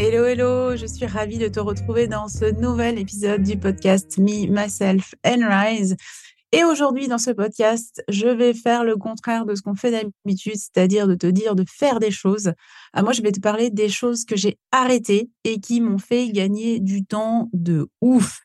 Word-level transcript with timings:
Hello, 0.00 0.24
hello, 0.24 0.76
je 0.76 0.86
suis 0.86 1.06
ravie 1.06 1.38
de 1.38 1.48
te 1.48 1.58
retrouver 1.58 2.06
dans 2.06 2.28
ce 2.28 2.44
nouvel 2.60 3.00
épisode 3.00 3.42
du 3.42 3.58
podcast 3.58 4.16
Me, 4.16 4.46
Myself 4.46 5.16
and 5.26 5.40
Rise. 5.40 5.96
Et 6.52 6.62
aujourd'hui, 6.62 7.08
dans 7.08 7.18
ce 7.18 7.32
podcast, 7.32 8.00
je 8.08 8.28
vais 8.28 8.54
faire 8.54 8.84
le 8.84 8.94
contraire 8.94 9.44
de 9.44 9.56
ce 9.56 9.62
qu'on 9.62 9.74
fait 9.74 9.90
d'habitude, 9.90 10.54
c'est-à-dire 10.54 11.08
de 11.08 11.16
te 11.16 11.26
dire 11.26 11.56
de 11.56 11.64
faire 11.68 11.98
des 11.98 12.12
choses. 12.12 12.52
Ah, 12.92 13.02
moi, 13.02 13.12
je 13.12 13.22
vais 13.22 13.32
te 13.32 13.40
parler 13.40 13.70
des 13.70 13.88
choses 13.88 14.24
que 14.24 14.36
j'ai 14.36 14.56
arrêtées 14.70 15.30
et 15.42 15.58
qui 15.58 15.80
m'ont 15.80 15.98
fait 15.98 16.28
gagner 16.28 16.78
du 16.78 17.04
temps 17.04 17.50
de 17.52 17.88
ouf. 18.00 18.42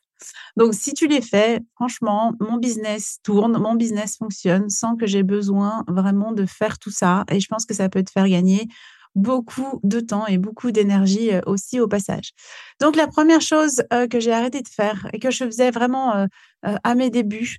Donc, 0.56 0.74
si 0.74 0.92
tu 0.92 1.06
les 1.06 1.22
fais, 1.22 1.60
franchement, 1.76 2.32
mon 2.40 2.56
business 2.56 3.18
tourne, 3.22 3.58
mon 3.58 3.76
business 3.76 4.16
fonctionne 4.16 4.70
sans 4.70 4.96
que 4.96 5.06
j'ai 5.06 5.22
besoin 5.22 5.84
vraiment 5.86 6.32
de 6.32 6.46
faire 6.46 6.80
tout 6.80 6.90
ça. 6.90 7.24
Et 7.30 7.38
je 7.38 7.46
pense 7.46 7.64
que 7.64 7.74
ça 7.74 7.88
peut 7.88 8.02
te 8.02 8.10
faire 8.10 8.28
gagner 8.28 8.66
beaucoup 9.14 9.80
de 9.82 10.00
temps 10.00 10.26
et 10.26 10.38
beaucoup 10.38 10.70
d'énergie 10.70 11.30
aussi 11.46 11.80
au 11.80 11.88
passage. 11.88 12.32
Donc 12.80 12.96
la 12.96 13.06
première 13.06 13.40
chose 13.40 13.82
que 14.10 14.20
j'ai 14.20 14.32
arrêté 14.32 14.60
de 14.60 14.68
faire 14.68 15.08
et 15.12 15.18
que 15.18 15.30
je 15.30 15.44
faisais 15.44 15.70
vraiment 15.70 16.26
à 16.62 16.94
mes 16.94 17.10
débuts, 17.10 17.58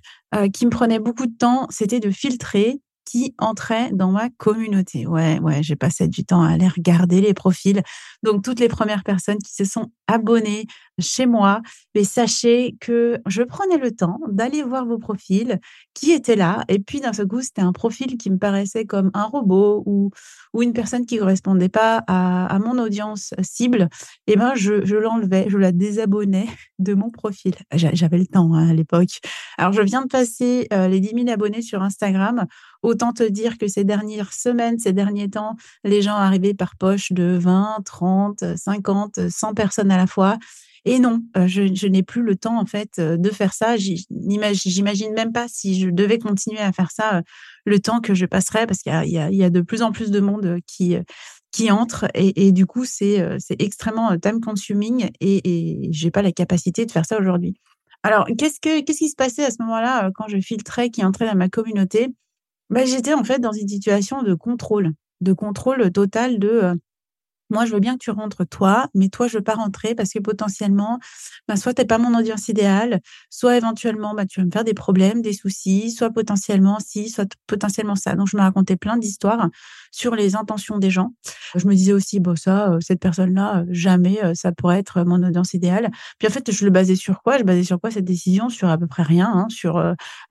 qui 0.52 0.66
me 0.66 0.70
prenait 0.70 0.98
beaucoup 0.98 1.26
de 1.26 1.36
temps, 1.36 1.66
c'était 1.70 2.00
de 2.00 2.10
filtrer 2.10 2.80
qui 3.06 3.34
entrait 3.38 3.90
dans 3.92 4.10
ma 4.10 4.28
communauté. 4.30 5.06
Ouais, 5.06 5.38
ouais, 5.38 5.62
j'ai 5.62 5.76
passé 5.76 6.08
du 6.08 6.24
temps 6.24 6.42
à 6.42 6.50
aller 6.50 6.68
regarder 6.68 7.20
les 7.22 7.32
profils. 7.32 7.82
Donc, 8.22 8.44
toutes 8.44 8.60
les 8.60 8.68
premières 8.68 9.04
personnes 9.04 9.38
qui 9.38 9.54
se 9.54 9.64
sont 9.64 9.90
abonnées 10.08 10.66
chez 10.98 11.26
moi, 11.26 11.60
mais 11.94 12.04
sachez 12.04 12.76
que 12.80 13.18
je 13.26 13.42
prenais 13.42 13.76
le 13.76 13.92
temps 13.92 14.18
d'aller 14.28 14.62
voir 14.62 14.86
vos 14.86 14.98
profils 14.98 15.60
qui 15.94 16.12
étaient 16.12 16.36
là. 16.36 16.64
Et 16.68 16.78
puis, 16.78 17.00
d'un 17.00 17.12
seul 17.12 17.28
coup, 17.28 17.42
c'était 17.42 17.62
un 17.62 17.72
profil 17.72 18.16
qui 18.16 18.30
me 18.30 18.38
paraissait 18.38 18.84
comme 18.84 19.10
un 19.14 19.24
robot 19.24 19.82
ou, 19.86 20.10
ou 20.52 20.62
une 20.62 20.72
personne 20.72 21.06
qui 21.06 21.18
correspondait 21.18 21.68
pas 21.68 22.02
à, 22.06 22.58
mon 22.58 22.78
audience 22.78 23.34
cible. 23.42 23.88
Et 24.26 24.36
ben, 24.36 24.54
je, 24.54 24.84
je 24.84 24.96
l'enlevais, 24.96 25.46
je 25.48 25.58
la 25.58 25.72
désabonnais 25.72 26.46
de 26.78 26.94
mon 26.94 27.10
profil. 27.10 27.54
J'avais 27.72 28.18
le 28.18 28.26
temps 28.26 28.54
hein, 28.54 28.70
à 28.70 28.74
l'époque. 28.74 29.20
Alors, 29.58 29.72
je 29.72 29.82
viens 29.82 30.02
de 30.02 30.08
passer 30.08 30.66
euh, 30.72 30.88
les 30.88 31.00
10 31.00 31.24
000 31.24 31.28
abonnés 31.28 31.62
sur 31.62 31.82
Instagram. 31.82 32.46
Autant 32.86 33.12
te 33.12 33.24
dire 33.24 33.58
que 33.58 33.66
ces 33.66 33.82
dernières 33.82 34.32
semaines, 34.32 34.78
ces 34.78 34.92
derniers 34.92 35.28
temps, 35.28 35.56
les 35.82 36.02
gens 36.02 36.14
arrivaient 36.14 36.54
par 36.54 36.76
poche 36.76 37.10
de 37.10 37.36
20, 37.36 37.78
30, 37.84 38.56
50, 38.56 39.28
100 39.28 39.54
personnes 39.54 39.90
à 39.90 39.96
la 39.96 40.06
fois. 40.06 40.38
Et 40.84 41.00
non, 41.00 41.20
euh, 41.36 41.48
je, 41.48 41.88
n'ai 41.88 42.04
plus 42.04 42.22
le 42.22 42.36
temps 42.36 42.60
en 42.60 42.64
fait 42.64 43.00
euh, 43.00 43.16
de 43.16 43.30
faire 43.30 43.54
ça. 43.54 43.74
J'imagine 43.76 45.12
même 45.14 45.32
pas 45.32 45.48
si 45.48 45.80
je 45.80 45.90
devais 45.90 46.20
continuer 46.20 46.60
à 46.60 46.70
faire 46.70 46.92
ça, 46.92 47.16
euh, 47.16 47.22
le 47.64 47.80
temps 47.80 47.98
que 47.98 48.14
je 48.14 48.24
passerais, 48.24 48.68
parce 48.68 48.82
qu'il 48.82 48.92
y, 48.92 49.42
a 49.42 49.50
de 49.50 49.60
plus 49.62 49.82
en 49.82 49.90
plus 49.90 50.12
de 50.12 50.20
monde 50.20 50.58
qui 50.68 50.96
qui 51.50 51.72
entre 51.72 52.06
et, 52.14 52.52
du 52.52 52.66
coup 52.66 52.84
c'est 52.84 53.40
extrêmement 53.58 54.16
time 54.16 54.40
consuming 54.40 55.10
et, 55.20 55.40
et 55.44 55.88
j'ai 55.90 56.12
pas 56.12 56.22
la 56.22 56.30
capacité 56.30 56.86
de 56.86 56.92
faire 56.92 57.04
ça 57.04 57.18
aujourd'hui. 57.18 57.54
Alors 58.04 58.28
qu'est-ce 58.38 58.60
que 58.60 58.82
qu'est-ce 58.82 58.98
qui 58.98 59.08
se 59.08 59.16
passait 59.16 59.44
à 59.44 59.50
ce 59.50 59.56
moment-là 59.62 60.10
quand 60.14 60.28
je 60.28 60.38
filtrais 60.38 60.90
qui 60.90 61.04
entrait 61.04 61.26
dans 61.26 61.34
ma 61.34 61.48
communauté? 61.48 62.14
Bah, 62.70 62.84
j'étais 62.84 63.14
en 63.14 63.24
fait 63.24 63.38
dans 63.38 63.52
une 63.52 63.68
situation 63.68 64.22
de 64.22 64.34
contrôle, 64.34 64.92
de 65.20 65.32
contrôle 65.32 65.90
total 65.92 66.38
de 66.38 66.74
moi, 67.50 67.64
je 67.64 67.72
veux 67.72 67.80
bien 67.80 67.94
que 67.94 67.98
tu 67.98 68.10
rentres 68.10 68.46
toi, 68.48 68.88
mais 68.94 69.08
toi, 69.08 69.28
je 69.28 69.38
veux 69.38 69.44
pas 69.44 69.54
rentrer 69.54 69.94
parce 69.94 70.12
que 70.12 70.18
potentiellement, 70.18 70.98
bah, 71.48 71.56
soit 71.56 71.74
tu 71.74 71.82
n'es 71.82 71.86
pas 71.86 71.98
mon 71.98 72.18
audience 72.18 72.48
idéale, 72.48 73.00
soit 73.30 73.56
éventuellement, 73.56 74.14
bah, 74.14 74.26
tu 74.26 74.40
vas 74.40 74.46
me 74.46 74.50
faire 74.50 74.64
des 74.64 74.74
problèmes, 74.74 75.22
des 75.22 75.32
soucis, 75.32 75.90
soit 75.90 76.10
potentiellement 76.10 76.78
si, 76.84 77.08
soit 77.08 77.28
potentiellement 77.46 77.96
ça. 77.96 78.14
Donc, 78.14 78.28
je 78.28 78.36
me 78.36 78.42
racontais 78.42 78.76
plein 78.76 78.96
d'histoires 78.96 79.48
sur 79.90 80.14
les 80.14 80.36
intentions 80.36 80.78
des 80.78 80.90
gens. 80.90 81.12
Je 81.54 81.66
me 81.66 81.74
disais 81.74 81.92
aussi, 81.92 82.20
bon, 82.20 82.36
ça, 82.36 82.72
euh, 82.72 82.80
cette 82.80 83.00
personne-là, 83.00 83.60
euh, 83.60 83.64
jamais 83.70 84.22
euh, 84.24 84.34
ça 84.34 84.52
pourrait 84.52 84.78
être 84.78 85.04
mon 85.04 85.22
audience 85.22 85.54
idéale. 85.54 85.90
Puis 86.18 86.28
en 86.28 86.30
fait, 86.30 86.50
je 86.50 86.64
le 86.64 86.70
basais 86.70 86.96
sur 86.96 87.22
quoi? 87.22 87.38
Je 87.38 87.44
basais 87.44 87.64
sur 87.64 87.80
quoi? 87.80 87.90
Cette 87.90 88.04
décision 88.04 88.48
Sur 88.48 88.68
à 88.68 88.78
peu 88.78 88.86
près 88.86 89.02
rien, 89.02 89.30
hein, 89.32 89.46
sur 89.48 89.82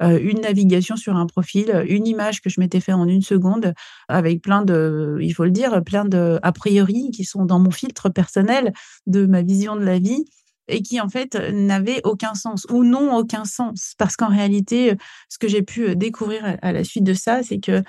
une 0.01 0.41
navigation 0.41 0.95
sur 0.95 1.15
un 1.15 1.25
profil, 1.25 1.85
une 1.87 2.07
image 2.07 2.41
que 2.41 2.49
je 2.49 2.59
m'étais 2.59 2.79
fait 2.79 2.93
en 2.93 3.07
une 3.07 3.21
seconde, 3.21 3.73
avec 4.07 4.41
plein 4.41 4.63
de, 4.63 5.17
il 5.21 5.33
faut 5.33 5.43
le 5.43 5.51
dire, 5.51 5.83
plein 5.83 6.05
de 6.05 6.39
a 6.43 6.51
priori 6.51 7.04
qui 7.11 7.23
sont 7.23 7.45
dans 7.45 7.59
mon 7.59 7.71
filtre 7.71 8.09
personnel 8.09 8.73
de 9.07 9.25
ma 9.25 9.41
vision 9.41 9.75
de 9.75 9.83
la 9.83 9.99
vie 9.99 10.25
et 10.67 10.81
qui 10.81 10.99
en 10.99 11.09
fait 11.09 11.35
n'avaient 11.35 12.01
aucun 12.03 12.33
sens 12.33 12.65
ou 12.71 12.83
n'ont 12.83 13.15
aucun 13.15 13.45
sens. 13.45 13.93
Parce 13.97 14.15
qu'en 14.15 14.29
réalité 14.29 14.95
ce 15.29 15.37
que 15.37 15.47
j'ai 15.47 15.61
pu 15.61 15.95
découvrir 15.95 16.57
à 16.61 16.71
la 16.71 16.83
suite 16.83 17.03
de 17.03 17.13
ça 17.13 17.43
c'est 17.43 17.59
que 17.59 17.83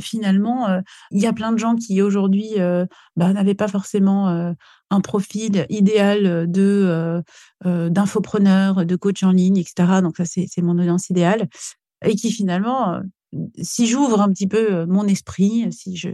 finalement 0.00 0.68
il 1.10 1.22
y 1.22 1.26
a 1.26 1.32
plein 1.32 1.52
de 1.52 1.58
gens 1.58 1.74
qui 1.74 2.02
aujourd'hui 2.02 2.50
bah, 3.16 3.32
n'avaient 3.32 3.54
pas 3.54 3.68
forcément 3.68 4.54
un 4.90 5.00
profil 5.00 5.66
idéal 5.70 6.50
de 6.50 7.22
d'infopreneur 7.64 8.84
de 8.84 8.96
coach 8.96 9.22
en 9.22 9.32
ligne 9.32 9.58
etc 9.58 10.00
donc 10.02 10.16
ça 10.18 10.24
c'est 10.26 10.62
mon 10.62 10.78
audience 10.78 11.08
idéale. 11.10 11.48
Et 12.04 12.14
qui 12.14 12.30
finalement 12.30 13.00
si 13.60 13.86
j'ouvre 13.86 14.20
un 14.20 14.30
petit 14.30 14.46
peu 14.46 14.86
mon 14.86 15.06
esprit, 15.06 15.66
si 15.70 15.96
je, 15.96 16.08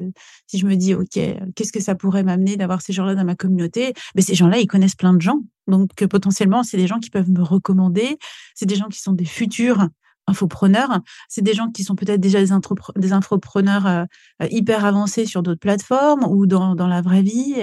si 0.46 0.58
je 0.58 0.66
me 0.66 0.74
dis, 0.74 0.94
OK, 0.94 1.18
qu'est-ce 1.54 1.72
que 1.72 1.80
ça 1.80 1.94
pourrait 1.94 2.24
m'amener 2.24 2.56
d'avoir 2.56 2.82
ces 2.82 2.92
gens-là 2.92 3.14
dans 3.14 3.24
ma 3.24 3.34
communauté? 3.34 3.92
Mais 4.14 4.20
ben, 4.20 4.22
Ces 4.22 4.34
gens-là, 4.34 4.58
ils 4.58 4.66
connaissent 4.66 4.96
plein 4.96 5.14
de 5.14 5.20
gens. 5.20 5.40
Donc, 5.68 5.94
potentiellement, 6.06 6.62
c'est 6.62 6.76
des 6.76 6.86
gens 6.86 6.98
qui 6.98 7.10
peuvent 7.10 7.30
me 7.30 7.42
recommander. 7.42 8.18
C'est 8.54 8.66
des 8.66 8.76
gens 8.76 8.88
qui 8.88 9.00
sont 9.00 9.12
des 9.12 9.24
futurs 9.24 9.88
infopreneurs. 10.26 11.00
C'est 11.28 11.42
des 11.42 11.54
gens 11.54 11.70
qui 11.70 11.84
sont 11.84 11.94
peut-être 11.94 12.20
déjà 12.20 12.42
des, 12.42 12.50
des 12.96 13.12
infopreneurs 13.12 14.06
hyper 14.50 14.84
avancés 14.84 15.26
sur 15.26 15.42
d'autres 15.42 15.60
plateformes 15.60 16.24
ou 16.24 16.46
dans, 16.46 16.74
dans, 16.74 16.86
la 16.86 17.02
vraie 17.02 17.22
vie. 17.22 17.54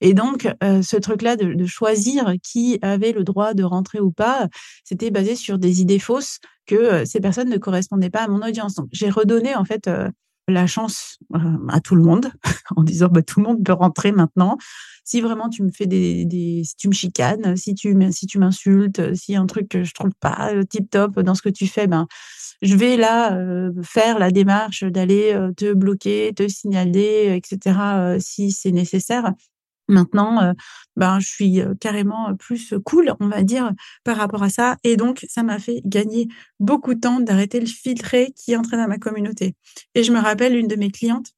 Et, 0.00 0.14
donc, 0.14 0.48
ce 0.62 0.96
truc-là 0.96 1.36
de, 1.36 1.66
choisir 1.66 2.34
qui 2.42 2.78
avait 2.82 3.12
le 3.12 3.24
droit 3.24 3.54
de 3.54 3.64
rentrer 3.64 4.00
ou 4.00 4.10
pas, 4.10 4.48
c'était 4.84 5.10
basé 5.10 5.36
sur 5.36 5.58
des 5.58 5.80
idées 5.80 5.98
fausses 5.98 6.38
que 6.66 7.04
ces 7.04 7.20
personnes 7.20 7.48
ne 7.48 7.58
correspondaient 7.58 8.10
pas 8.10 8.24
à 8.24 8.28
mon 8.28 8.46
audience. 8.46 8.74
Donc, 8.74 8.88
j'ai 8.92 9.10
redonné 9.10 9.54
en 9.54 9.64
fait 9.64 9.88
la 10.48 10.66
chance 10.66 11.18
à 11.68 11.80
tout 11.80 11.94
le 11.94 12.02
monde 12.02 12.30
en 12.76 12.82
disant 12.82 13.08
bah, 13.08 13.22
tout 13.22 13.40
le 13.40 13.46
monde 13.46 13.64
peut 13.64 13.72
rentrer 13.72 14.12
maintenant. 14.12 14.58
Si 15.04 15.20
vraiment 15.20 15.48
tu 15.48 15.62
me 15.62 15.70
fais 15.70 15.86
des, 15.86 16.62
si 16.64 16.76
tu 16.76 16.88
me 16.88 16.92
chicanes, 16.92 17.56
si 17.56 17.74
tu 17.74 17.96
si 18.10 18.26
tu 18.26 18.38
m'insultes, 18.38 19.00
a 19.00 19.40
un 19.40 19.46
truc 19.46 19.68
que 19.68 19.84
je 19.84 19.94
trouve 19.94 20.10
pas 20.20 20.52
tip 20.68 20.90
top 20.90 21.20
dans 21.20 21.34
ce 21.34 21.42
que 21.42 21.48
tu 21.48 21.68
fais, 21.68 21.86
ben 21.86 22.08
je 22.60 22.74
vais 22.74 22.96
là 22.96 23.38
faire 23.82 24.18
la 24.18 24.30
démarche 24.32 24.82
d'aller 24.82 25.38
te 25.56 25.72
bloquer, 25.74 26.32
te 26.34 26.48
signaler, 26.48 27.36
etc. 27.36 28.18
si 28.18 28.50
c'est 28.50 28.72
nécessaire. 28.72 29.32
Maintenant, 29.88 30.42
euh, 30.42 30.52
ben, 30.96 31.20
je 31.20 31.26
suis 31.28 31.60
carrément 31.80 32.34
plus 32.36 32.74
cool, 32.84 33.14
on 33.20 33.28
va 33.28 33.42
dire, 33.42 33.72
par 34.04 34.16
rapport 34.16 34.42
à 34.42 34.50
ça. 34.50 34.76
Et 34.84 34.96
donc, 34.96 35.24
ça 35.28 35.42
m'a 35.42 35.58
fait 35.58 35.80
gagner 35.84 36.28
beaucoup 36.60 36.94
de 36.94 37.00
temps 37.00 37.20
d'arrêter 37.20 37.60
le 37.60 37.66
filtré 37.66 38.32
qui 38.36 38.56
entrait 38.56 38.76
dans 38.76 38.88
ma 38.88 38.98
communauté. 38.98 39.54
Et 39.94 40.02
je 40.02 40.12
me 40.12 40.18
rappelle 40.18 40.56
une 40.56 40.68
de 40.68 40.76
mes 40.76 40.90
clientes 40.90 41.32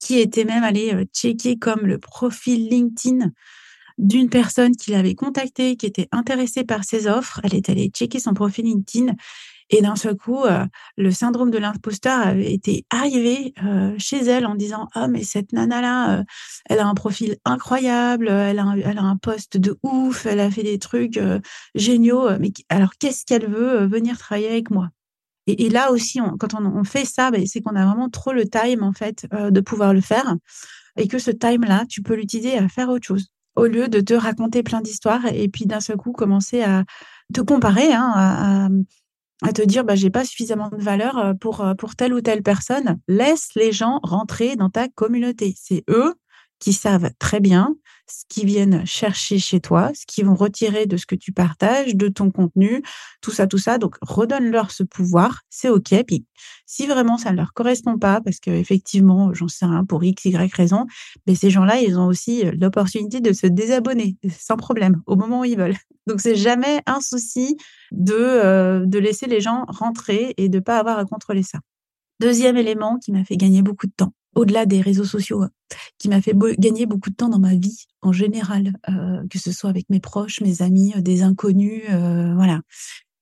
qui 0.00 0.18
était 0.20 0.44
même 0.44 0.62
allée 0.62 1.06
checker 1.12 1.58
comme 1.58 1.86
le 1.86 1.98
profil 1.98 2.68
LinkedIn 2.68 3.30
d'une 3.98 4.30
personne 4.30 4.76
qui 4.76 4.92
l'avait 4.92 5.14
contactée, 5.14 5.76
qui 5.76 5.86
était 5.86 6.08
intéressée 6.12 6.64
par 6.64 6.84
ses 6.84 7.06
offres. 7.08 7.40
Elle 7.42 7.54
est 7.54 7.68
allée 7.68 7.88
checker 7.88 8.20
son 8.20 8.32
profil 8.32 8.64
LinkedIn 8.64 9.14
Et 9.70 9.82
d'un 9.82 9.96
seul 9.96 10.16
coup, 10.16 10.44
euh, 10.44 10.64
le 10.96 11.10
syndrome 11.10 11.50
de 11.50 11.58
l'imposteur 11.58 12.26
avait 12.26 12.52
été 12.52 12.86
arrivé 12.90 13.52
euh, 13.64 13.94
chez 13.98 14.18
elle 14.18 14.46
en 14.46 14.54
disant 14.54 14.88
Ah, 14.94 15.08
mais 15.08 15.22
cette 15.22 15.52
nana-là, 15.52 16.18
euh, 16.18 16.24
elle 16.66 16.78
a 16.78 16.86
un 16.86 16.94
profil 16.94 17.36
incroyable, 17.44 18.28
elle 18.28 18.58
a 18.58 18.64
un, 18.64 18.76
elle 18.76 18.98
a 18.98 19.02
un 19.02 19.16
poste 19.16 19.58
de 19.58 19.78
ouf, 19.82 20.26
elle 20.26 20.40
a 20.40 20.50
fait 20.50 20.62
des 20.62 20.78
trucs 20.78 21.20
géniaux, 21.74 22.30
mais 22.38 22.52
alors 22.68 22.92
qu'est-ce 22.98 23.24
qu'elle 23.24 23.48
veut 23.48 23.86
venir 23.86 24.16
travailler 24.18 24.48
avec 24.48 24.70
moi? 24.70 24.88
Et, 25.46 25.70
là 25.70 25.92
aussi, 25.92 26.20
quand 26.38 26.54
on, 26.54 26.84
fait 26.84 27.06
ça, 27.06 27.30
ben, 27.30 27.46
c'est 27.46 27.62
qu'on 27.62 27.74
a 27.74 27.86
vraiment 27.86 28.10
trop 28.10 28.32
le 28.32 28.44
time 28.44 28.82
en 28.82 28.92
fait 28.92 29.26
de 29.32 29.60
pouvoir 29.60 29.94
le 29.94 30.02
faire 30.02 30.36
et 30.98 31.08
que 31.08 31.18
ce 31.18 31.30
time-là, 31.30 31.84
tu 31.88 32.02
peux 32.02 32.14
l'utiliser 32.14 32.58
à 32.58 32.68
faire 32.68 32.90
autre 32.90 33.06
chose 33.06 33.28
au 33.56 33.64
lieu 33.64 33.88
de 33.88 34.00
te 34.00 34.12
raconter 34.14 34.62
plein 34.62 34.82
d'histoires 34.82 35.24
et 35.26 35.48
puis 35.48 35.66
d'un 35.66 35.80
seul 35.80 35.96
coup 35.96 36.12
commencer 36.12 36.62
à 36.62 36.84
te 37.32 37.40
comparer, 37.40 37.92
hein, 37.92 38.12
à, 38.14 38.68
à 39.42 39.52
te 39.52 39.62
dire 39.62 39.84
bah 39.84 39.94
j'ai 39.94 40.10
pas 40.10 40.24
suffisamment 40.24 40.68
de 40.68 40.82
valeur 40.82 41.18
euh, 41.18 41.34
pour 41.34 41.60
euh, 41.60 41.74
pour 41.74 41.96
telle 41.96 42.12
ou 42.12 42.20
telle 42.20 42.42
personne. 42.42 42.98
Laisse 43.08 43.50
les 43.54 43.72
gens 43.72 44.00
rentrer 44.02 44.56
dans 44.56 44.70
ta 44.70 44.88
communauté. 44.88 45.54
C'est 45.56 45.84
eux 45.88 46.14
qui 46.58 46.72
savent 46.72 47.10
très 47.18 47.40
bien 47.40 47.76
ce 48.10 48.24
qu'ils 48.28 48.46
viennent 48.46 48.84
chercher 48.86 49.38
chez 49.38 49.60
toi, 49.60 49.90
ce 49.94 50.06
qu'ils 50.06 50.26
vont 50.26 50.34
retirer 50.34 50.86
de 50.86 50.96
ce 50.96 51.06
que 51.06 51.14
tu 51.14 51.32
partages, 51.32 51.94
de 51.94 52.08
ton 52.08 52.30
contenu, 52.30 52.82
tout 53.20 53.30
ça, 53.30 53.46
tout 53.46 53.58
ça. 53.58 53.78
Donc, 53.78 53.96
redonne-leur 54.00 54.70
ce 54.70 54.82
pouvoir, 54.82 55.42
c'est 55.50 55.68
OK. 55.68 55.94
Puis, 56.06 56.24
si 56.66 56.86
vraiment 56.86 57.18
ça 57.18 57.32
ne 57.32 57.36
leur 57.36 57.52
correspond 57.52 57.98
pas, 57.98 58.20
parce 58.20 58.38
que 58.38 58.50
effectivement, 58.50 59.32
j'en 59.34 59.48
sais 59.48 59.66
rien, 59.66 59.84
pour 59.84 60.02
X, 60.04 60.24
Y 60.24 60.54
raison, 60.54 60.86
mais 61.26 61.34
ces 61.34 61.50
gens-là, 61.50 61.80
ils 61.80 61.98
ont 61.98 62.06
aussi 62.06 62.46
euh, 62.46 62.52
l'opportunité 62.58 63.20
de 63.20 63.32
se 63.32 63.46
désabonner 63.46 64.16
sans 64.38 64.56
problème 64.56 65.02
au 65.06 65.16
moment 65.16 65.40
où 65.40 65.44
ils 65.44 65.58
veulent. 65.58 65.76
Donc, 66.06 66.20
c'est 66.20 66.36
jamais 66.36 66.80
un 66.86 67.00
souci 67.00 67.56
de, 67.92 68.14
euh, 68.14 68.86
de 68.86 68.98
laisser 68.98 69.26
les 69.26 69.40
gens 69.40 69.64
rentrer 69.68 70.34
et 70.36 70.48
de 70.48 70.58
pas 70.58 70.78
avoir 70.78 70.98
à 70.98 71.04
contrôler 71.04 71.42
ça. 71.42 71.58
Deuxième 72.20 72.56
élément 72.56 72.98
qui 72.98 73.12
m'a 73.12 73.24
fait 73.24 73.36
gagner 73.36 73.62
beaucoup 73.62 73.86
de 73.86 73.92
temps, 73.96 74.12
au-delà 74.38 74.66
des 74.66 74.80
réseaux 74.80 75.04
sociaux, 75.04 75.42
hein, 75.42 75.50
qui 75.98 76.08
m'a 76.08 76.22
fait 76.22 76.34
gagner 76.58 76.86
beaucoup 76.86 77.10
de 77.10 77.14
temps 77.14 77.28
dans 77.28 77.40
ma 77.40 77.54
vie 77.54 77.86
en 78.02 78.12
général, 78.12 78.74
euh, 78.88 79.26
que 79.28 79.38
ce 79.38 79.50
soit 79.50 79.68
avec 79.68 79.90
mes 79.90 79.98
proches, 79.98 80.40
mes 80.40 80.62
amis, 80.62 80.92
euh, 80.96 81.00
des 81.00 81.22
inconnus, 81.22 81.82
euh, 81.90 82.34
voilà. 82.34 82.60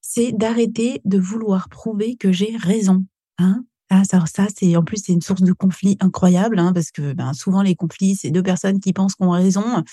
C'est 0.03 0.33
d'arrêter 0.33 1.01
de 1.05 1.19
vouloir 1.19 1.69
prouver 1.69 2.17
que 2.17 2.33
j'ai 2.33 2.57
raison. 2.57 3.05
Hein 3.39 3.65
ah, 3.89 4.03
ça, 4.05 4.25
c'est 4.55 4.77
en 4.77 4.83
plus 4.83 5.03
c'est 5.05 5.13
une 5.13 5.23
source 5.23 5.43
de 5.43 5.53
conflit 5.53 5.97
incroyable 6.01 6.59
hein, 6.59 6.73
parce 6.73 6.91
que 6.91 7.13
ben, 7.13 7.33
souvent 7.33 7.63
les 7.63 7.77
conflits 7.77 8.17
c'est 8.17 8.31
deux 8.31 8.43
personnes 8.43 8.81
qui 8.81 8.93
pensent 8.93 9.15
qu'on 9.15 9.33
a 9.33 9.37
raison 9.37 9.85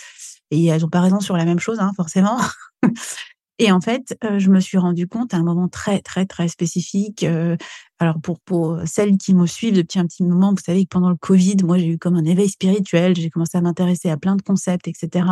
et 0.50 0.66
elles 0.66 0.82
n'ont 0.82 0.90
pas 0.90 1.02
raison 1.02 1.20
sur 1.20 1.38
la 1.38 1.46
même 1.46 1.60
chose 1.60 1.80
forcément. 1.96 2.40
Et 3.60 3.72
en 3.72 3.82
fait, 3.82 4.18
euh, 4.24 4.40
je 4.40 4.50
me 4.50 4.60
suis 4.60 4.78
rendu 4.78 5.08
compte 5.08 5.34
à 5.34 5.38
un 5.38 5.44
moment 5.44 5.68
très, 5.68 6.00
très, 6.00 6.26
très 6.26 6.48
spécifique. 6.48 7.24
Euh, 7.24 7.56
alors, 8.00 8.20
pour, 8.20 8.40
pour 8.40 8.80
celles 8.86 9.18
qui 9.18 9.34
me 9.36 9.46
suivent 9.46 9.76
depuis 9.76 10.00
un 10.00 10.06
petit 10.06 10.24
moment, 10.24 10.52
vous 10.52 10.64
savez 10.64 10.84
que 10.84 10.90
pendant 10.90 11.10
le 11.10 11.16
Covid, 11.16 11.58
moi, 11.64 11.78
j'ai 11.78 11.88
eu 11.88 11.98
comme 12.00 12.16
un 12.16 12.26
éveil 12.26 12.50
spirituel. 12.50 13.16
J'ai 13.16 13.30
commencé 13.30 13.58
à 13.58 13.62
m'intéresser 13.62 14.10
à 14.10 14.18
plein 14.18 14.36
de 14.36 14.42
concepts, 14.42 14.88
etc. 14.88 15.26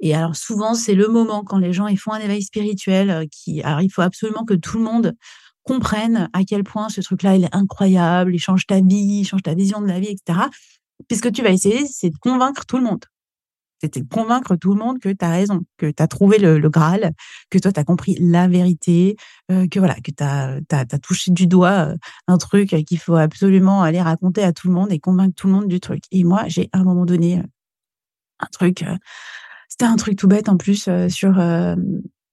Et 0.00 0.14
alors, 0.14 0.36
souvent, 0.36 0.74
c'est 0.74 0.94
le 0.94 1.08
moment 1.08 1.42
quand 1.44 1.58
les 1.58 1.72
gens 1.72 1.86
ils 1.86 1.98
font 1.98 2.12
un 2.12 2.20
éveil 2.20 2.42
spirituel 2.42 3.10
euh, 3.10 3.24
qui, 3.30 3.62
alors, 3.62 3.80
il 3.82 3.90
faut 3.90 4.02
absolument 4.02 4.44
que 4.44 4.54
tout 4.54 4.78
le 4.78 4.84
monde 4.84 5.14
comprenne 5.64 6.30
à 6.32 6.44
quel 6.44 6.64
point 6.64 6.88
ce 6.88 7.00
truc-là, 7.02 7.36
est 7.36 7.54
incroyable, 7.54 8.34
il 8.34 8.38
change 8.38 8.66
ta 8.66 8.80
vie, 8.80 9.20
il 9.20 9.24
change 9.24 9.42
ta 9.42 9.54
vision 9.54 9.82
de 9.82 9.86
la 9.86 10.00
vie, 10.00 10.08
etc. 10.08 10.46
Puisque 11.08 11.30
tu 11.30 11.42
vas 11.42 11.50
essayer, 11.50 11.86
c'est 11.86 12.10
de 12.10 12.16
convaincre 12.18 12.64
tout 12.66 12.78
le 12.78 12.84
monde. 12.84 13.04
C'était 13.80 14.02
convaincre 14.02 14.56
tout 14.56 14.74
le 14.74 14.78
monde 14.78 14.98
que 14.98 15.08
tu 15.08 15.24
as 15.24 15.30
raison, 15.30 15.60
que 15.76 15.86
tu 15.86 16.02
as 16.02 16.08
trouvé 16.08 16.38
le, 16.38 16.68
Graal, 16.68 17.12
que 17.50 17.58
toi, 17.58 17.72
tu 17.72 17.80
as 17.80 17.84
compris 17.84 18.16
la 18.20 18.48
vérité, 18.48 19.16
euh, 19.50 19.66
que 19.68 19.78
voilà, 19.78 19.94
que 19.96 20.10
tu 20.10 20.24
as, 20.24 20.98
touché 20.98 21.30
du 21.30 21.46
doigt 21.46 21.90
euh, 21.90 21.96
un 22.26 22.38
truc 22.38 22.70
qu'il 22.84 22.98
faut 22.98 23.16
absolument 23.16 23.82
aller 23.82 24.00
raconter 24.00 24.42
à 24.42 24.52
tout 24.52 24.68
le 24.68 24.74
monde 24.74 24.92
et 24.92 24.98
convaincre 24.98 25.34
tout 25.36 25.46
le 25.46 25.52
monde 25.52 25.68
du 25.68 25.80
truc. 25.80 26.02
Et 26.10 26.24
moi, 26.24 26.44
j'ai 26.48 26.68
à 26.72 26.78
un 26.78 26.84
moment 26.84 27.04
donné 27.04 27.38
euh, 27.38 27.42
un 28.40 28.46
truc, 28.52 28.84
c'était 29.68 29.84
un 29.84 29.96
truc 29.96 30.16
tout 30.16 30.28
bête 30.28 30.48
en 30.48 30.56
plus 30.56 30.88
sur 31.08 31.40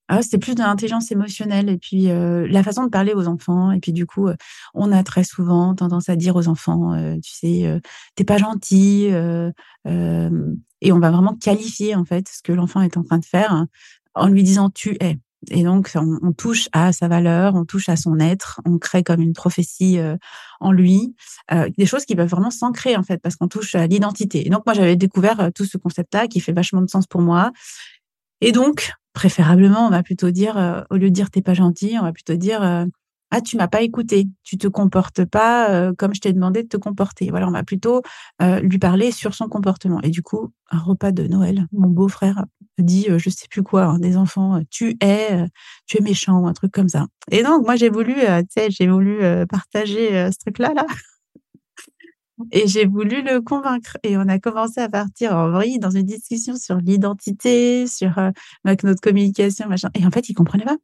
ah, 0.07 0.21
c'était 0.21 0.37
plus 0.37 0.53
de 0.53 0.61
l'intelligence 0.61 1.11
émotionnelle 1.11 1.67
et 1.67 1.77
puis 1.77 2.11
euh, 2.11 2.47
la 2.47 2.61
façon 2.61 2.83
de 2.83 2.89
parler 2.89 3.13
aux 3.13 3.27
enfants. 3.27 3.71
Et 3.71 3.79
puis 3.79 3.91
du 3.91 4.05
coup, 4.05 4.29
on 4.75 4.91
a 4.91 5.03
très 5.03 5.23
souvent 5.23 5.73
tendance 5.73 6.09
à 6.09 6.15
dire 6.15 6.35
aux 6.35 6.47
enfants, 6.47 6.93
euh, 6.93 7.15
tu 7.23 7.31
sais, 7.31 7.81
t'es 8.15 8.23
pas 8.23 8.37
gentil. 8.37 9.05
et 9.05 10.91
on 10.91 10.99
va 10.99 11.11
vraiment 11.11 11.35
qualifier 11.35 11.95
en 11.95 12.05
fait 12.05 12.29
ce 12.29 12.43
que 12.43 12.51
l'enfant 12.51 12.81
est 12.81 12.97
en 12.97 13.03
train 13.03 13.17
de 13.17 13.25
faire 13.25 13.65
en 14.13 14.27
lui 14.27 14.43
disant 14.43 14.69
tu 14.69 14.97
es. 14.99 15.17
Et 15.51 15.63
donc, 15.63 15.91
on, 15.95 16.33
touche 16.33 16.69
à 16.71 16.91
sa 16.91 17.07
valeur, 17.07 17.53
on 17.53 17.65
touche 17.65 17.87
à 17.87 17.95
son 17.95 18.19
être, 18.19 18.61
on 18.65 18.79
crée 18.79 19.03
comme 19.03 19.21
une 19.21 19.33
prophétie 19.33 19.99
en 20.59 20.71
lui, 20.71 21.15
des 21.77 21.85
choses 21.85 22.05
qui 22.05 22.15
peuvent 22.15 22.29
vraiment 22.29 22.49
s'ancrer 22.49 22.95
en 22.95 23.03
fait, 23.03 23.19
parce 23.19 23.35
qu'on 23.35 23.47
touche 23.47 23.75
à 23.75 23.85
l'identité. 23.85 24.45
Et 24.45 24.49
donc, 24.49 24.65
moi, 24.65 24.73
j'avais 24.73 24.95
découvert 24.95 25.51
tout 25.53 25.65
ce 25.65 25.77
concept-là 25.77 26.27
qui 26.27 26.39
fait 26.39 26.51
vachement 26.51 26.81
de 26.81 26.89
sens 26.89 27.05
pour 27.05 27.21
moi. 27.21 27.51
Et 28.41 28.51
donc, 28.51 28.91
préférablement, 29.15 29.87
on 29.87 29.89
va 29.89 30.03
plutôt 30.03 30.29
dire, 30.29 30.57
euh, 30.57 30.81
au 30.91 30.95
lieu 30.97 31.09
de 31.09 31.15
dire 31.15 31.31
t'es 31.31 31.41
pas 31.41 31.55
gentil, 31.55 31.95
on 31.99 32.03
va 32.03 32.13
plutôt 32.13 32.35
dire 32.35 32.61
euh, 32.61 32.85
ah 33.31 33.41
tu 33.41 33.57
m'as 33.57 33.67
pas 33.67 33.81
écouté, 33.81 34.27
tu 34.43 34.57
te 34.57 34.67
comportes 34.67 35.25
pas 35.25 35.71
euh, 35.71 35.93
comme 35.97 36.13
je 36.13 36.21
t'ai 36.21 36.33
demandé 36.33 36.61
de 36.61 36.67
te 36.67 36.77
comporter. 36.77 37.29
Voilà, 37.31 37.47
on 37.47 37.51
va 37.51 37.63
plutôt 37.63 38.03
lui 38.61 38.77
parler 38.77 39.11
sur 39.11 39.33
son 39.33 39.47
comportement. 39.47 39.99
Et 40.03 40.09
du 40.09 40.21
coup, 40.21 40.51
un 40.69 40.79
repas 40.79 41.11
de 41.11 41.23
Noël, 41.27 41.65
mon 41.71 41.87
beau-frère 41.89 42.45
dit 42.77 43.07
je 43.17 43.29
sais 43.29 43.47
plus 43.49 43.63
quoi, 43.63 43.85
hein, 43.85 43.99
des 43.99 44.17
enfants, 44.17 44.61
tu 44.69 44.97
es, 45.01 45.45
tu 45.87 45.97
es 45.97 46.01
méchant 46.01 46.39
ou 46.39 46.47
un 46.47 46.53
truc 46.53 46.71
comme 46.71 46.89
ça. 46.89 47.07
Et 47.31 47.41
donc 47.43 47.65
moi 47.65 47.75
j'ai 47.75 47.89
voulu, 47.89 48.15
tu 48.55 48.63
j'ai 48.69 48.87
voulu 48.87 49.19
partager 49.49 50.29
ce 50.31 50.37
truc-là 50.37 50.73
là. 50.75 50.85
Et 52.51 52.67
j'ai 52.67 52.85
voulu 52.85 53.21
le 53.21 53.41
convaincre. 53.41 53.97
Et 54.03 54.17
on 54.17 54.27
a 54.27 54.39
commencé 54.39 54.81
à 54.81 54.89
partir 54.89 55.35
en 55.35 55.51
vrille 55.51 55.79
dans 55.79 55.89
une 55.89 56.05
discussion 56.05 56.55
sur 56.57 56.77
l'identité, 56.77 57.87
sur 57.87 58.17
euh, 58.17 58.31
notre 58.65 59.01
communication, 59.01 59.67
machin. 59.67 59.89
Et 59.93 60.05
en 60.05 60.11
fait, 60.11 60.29
il 60.29 60.33
comprenait 60.33 60.65
pas. 60.65 60.77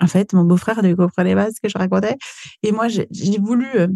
En 0.00 0.06
fait, 0.06 0.32
mon 0.32 0.44
beau-frère 0.44 0.82
ne 0.82 0.94
comprenait 0.94 1.34
pas 1.34 1.50
ce 1.50 1.60
que 1.60 1.68
je 1.68 1.78
racontais. 1.78 2.16
Et 2.62 2.72
moi, 2.72 2.88
j'ai 2.88 3.06
voulu, 3.38 3.66
euh, 3.76 3.88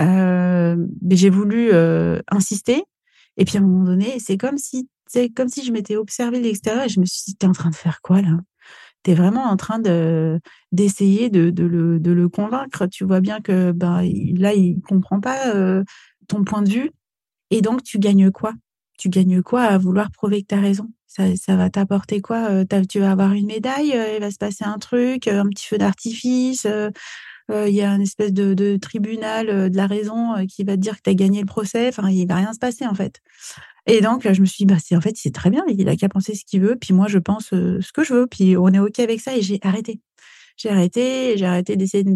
euh, 0.00 0.76
j'ai 1.10 1.30
voulu 1.30 1.70
euh, 1.72 2.20
insister. 2.30 2.84
Et 3.36 3.44
puis 3.44 3.56
à 3.56 3.60
un 3.60 3.64
moment 3.64 3.84
donné, 3.84 4.18
c'est 4.20 4.36
comme 4.36 4.58
si, 4.58 4.88
c'est 5.06 5.28
comme 5.30 5.48
si 5.48 5.64
je 5.64 5.72
m'étais 5.72 5.96
observée 5.96 6.38
de 6.38 6.44
l'extérieur 6.44 6.84
et 6.84 6.88
je 6.88 7.00
me 7.00 7.04
suis 7.04 7.22
dit, 7.26 7.36
t'es 7.36 7.46
en 7.46 7.52
train 7.52 7.70
de 7.70 7.74
faire 7.74 8.00
quoi 8.02 8.20
là? 8.20 8.30
Vraiment 9.14 9.44
en 9.44 9.56
train 9.56 9.78
de 9.78 10.40
d'essayer 10.72 11.30
de, 11.30 11.50
de, 11.50 11.64
le, 11.64 12.00
de 12.00 12.10
le 12.12 12.28
convaincre. 12.28 12.86
Tu 12.86 13.04
vois 13.04 13.20
bien 13.20 13.40
que 13.40 13.72
ben, 13.72 14.02
là, 14.36 14.54
il 14.54 14.80
comprend 14.82 15.20
pas 15.20 15.54
euh, 15.54 15.84
ton 16.28 16.44
point 16.44 16.62
de 16.62 16.70
vue. 16.70 16.90
Et 17.50 17.62
donc, 17.62 17.82
tu 17.82 17.98
gagnes 17.98 18.30
quoi? 18.30 18.52
Tu 18.98 19.08
gagnes 19.08 19.42
quoi 19.42 19.62
à 19.62 19.78
vouloir 19.78 20.10
prouver 20.10 20.42
que 20.42 20.48
tu 20.48 20.54
as 20.54 20.60
raison? 20.60 20.88
Ça, 21.06 21.24
ça 21.36 21.56
va 21.56 21.70
t'apporter 21.70 22.20
quoi 22.20 22.50
euh, 22.50 22.64
Tu 22.88 23.00
vas 23.00 23.12
avoir 23.12 23.32
une 23.32 23.46
médaille, 23.46 23.92
euh, 23.92 24.16
il 24.16 24.20
va 24.20 24.30
se 24.30 24.38
passer 24.38 24.64
un 24.64 24.78
truc, 24.78 25.28
un 25.28 25.46
petit 25.48 25.66
feu 25.66 25.78
d'artifice. 25.78 26.66
il 27.50 27.74
y 27.74 27.80
a 27.80 27.90
une 27.94 28.02
espèce 28.02 28.32
de, 28.32 28.52
de 28.52 28.76
tribunal 28.76 29.70
de 29.70 29.76
la 29.76 29.86
raison 29.86 30.46
qui 30.46 30.64
va 30.64 30.74
te 30.74 30.80
dire 30.80 30.96
que 30.96 31.02
tu 31.04 31.10
as 31.10 31.14
gagné 31.14 31.40
le 31.40 31.46
procès. 31.46 31.88
Enfin, 31.88 32.10
il 32.10 32.26
va 32.26 32.36
rien 32.36 32.52
se 32.52 32.58
passer 32.58 32.86
en 32.86 32.94
fait. 32.94 33.22
Et 33.88 34.02
donc, 34.02 34.30
je 34.30 34.40
me 34.40 34.46
suis 34.46 34.64
dit, 34.64 34.66
bah, 34.66 34.78
c'est, 34.84 34.96
en 34.96 35.00
fait, 35.00 35.16
c'est 35.16 35.32
très 35.34 35.48
bien, 35.50 35.64
il 35.66 35.88
a 35.88 35.96
qu'à 35.96 36.10
penser 36.10 36.34
ce 36.34 36.44
qu'il 36.44 36.60
veut, 36.60 36.76
puis 36.76 36.92
moi, 36.92 37.06
je 37.08 37.18
pense 37.18 37.54
euh, 37.54 37.80
ce 37.80 37.90
que 37.90 38.04
je 38.04 38.12
veux, 38.12 38.26
puis 38.26 38.56
on 38.56 38.68
est 38.68 38.78
OK 38.78 38.98
avec 39.00 39.20
ça, 39.20 39.34
et 39.34 39.40
j'ai 39.40 39.58
arrêté. 39.62 40.00
J'ai 40.58 40.68
arrêté, 40.70 41.38
j'ai 41.38 41.46
arrêté 41.46 41.76
d'essayer 41.76 42.04
de 42.04 42.12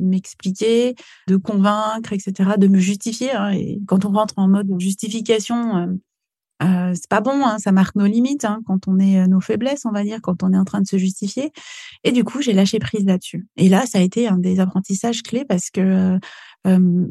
m'expliquer, 0.00 0.94
de 1.26 1.36
convaincre, 1.36 2.12
etc., 2.12 2.50
de 2.58 2.68
me 2.68 2.78
justifier. 2.78 3.32
Hein, 3.32 3.50
et 3.50 3.80
quand 3.86 4.04
on 4.04 4.12
rentre 4.12 4.34
en 4.36 4.46
mode 4.46 4.68
justification, 4.78 5.98
euh, 6.62 6.88
euh, 6.88 6.92
c'est 6.94 7.08
pas 7.08 7.20
bon, 7.20 7.44
hein, 7.44 7.58
ça 7.58 7.72
marque 7.72 7.96
nos 7.96 8.06
limites 8.06 8.44
hein, 8.44 8.60
quand 8.66 8.88
on 8.88 8.98
est 8.98 9.26
nos 9.26 9.40
faiblesses, 9.40 9.84
on 9.84 9.92
va 9.92 10.02
dire, 10.02 10.20
quand 10.22 10.42
on 10.42 10.52
est 10.52 10.58
en 10.58 10.64
train 10.64 10.80
de 10.80 10.86
se 10.86 10.98
justifier. 10.98 11.52
Et 12.04 12.12
du 12.12 12.24
coup, 12.24 12.42
j'ai 12.42 12.52
lâché 12.52 12.78
prise 12.78 13.04
là-dessus. 13.04 13.46
Et 13.56 13.68
là, 13.68 13.86
ça 13.86 13.98
a 13.98 14.02
été 14.02 14.28
un 14.28 14.38
des 14.38 14.60
apprentissages 14.60 15.22
clés 15.22 15.44
parce 15.44 15.70
que 15.70 16.18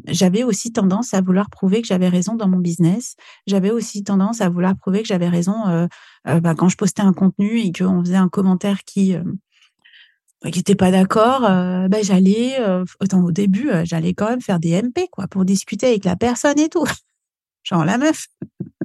j'avais 0.06 0.44
aussi 0.44 0.72
tendance 0.72 1.14
à 1.14 1.20
vouloir 1.20 1.50
prouver 1.50 1.82
que 1.82 1.88
j'avais 1.88 2.08
raison 2.08 2.34
dans 2.36 2.48
mon 2.48 2.58
business. 2.58 3.16
J'avais 3.46 3.70
aussi 3.70 4.04
tendance 4.04 4.40
à 4.40 4.48
vouloir 4.48 4.76
prouver 4.76 5.02
que 5.02 5.08
j'avais 5.08 5.28
raison 5.28 5.88
bah, 6.24 6.54
quand 6.54 6.68
je 6.68 6.76
postais 6.76 7.02
un 7.02 7.12
contenu 7.12 7.58
et 7.58 7.72
qu'on 7.72 8.00
faisait 8.04 8.16
un 8.16 8.28
commentaire 8.28 8.84
qui 8.84 9.16
qui 10.44 10.58
n'était 10.60 10.76
pas 10.76 10.92
d'accord, 10.92 11.40
bah, 11.40 12.02
j'allais, 12.02 12.58
autant 13.00 13.24
au 13.24 13.32
début, 13.32 13.70
j'allais 13.82 14.14
quand 14.14 14.28
même 14.28 14.40
faire 14.40 14.60
des 14.60 14.80
MP 14.80 15.08
quoi 15.10 15.26
pour 15.26 15.44
discuter 15.44 15.86
avec 15.86 16.04
la 16.04 16.14
personne 16.14 16.58
et 16.60 16.68
tout, 16.68 16.86
genre 17.64 17.84
la 17.84 17.98
meuf. 17.98 18.28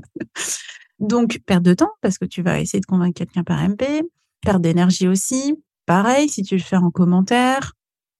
Donc 0.99 1.39
perte 1.45 1.63
de 1.63 1.73
temps 1.73 1.91
parce 2.01 2.17
que 2.17 2.25
tu 2.25 2.41
vas 2.41 2.59
essayer 2.59 2.79
de 2.79 2.85
convaincre 2.85 3.15
quelqu'un 3.15 3.43
par 3.43 3.61
MP, 3.67 4.03
perte 4.41 4.61
d'énergie 4.61 5.07
aussi. 5.07 5.55
Pareil, 5.85 6.29
si 6.29 6.43
tu 6.43 6.55
le 6.55 6.61
fais 6.61 6.77
en 6.77 6.91
commentaire, 6.91 7.73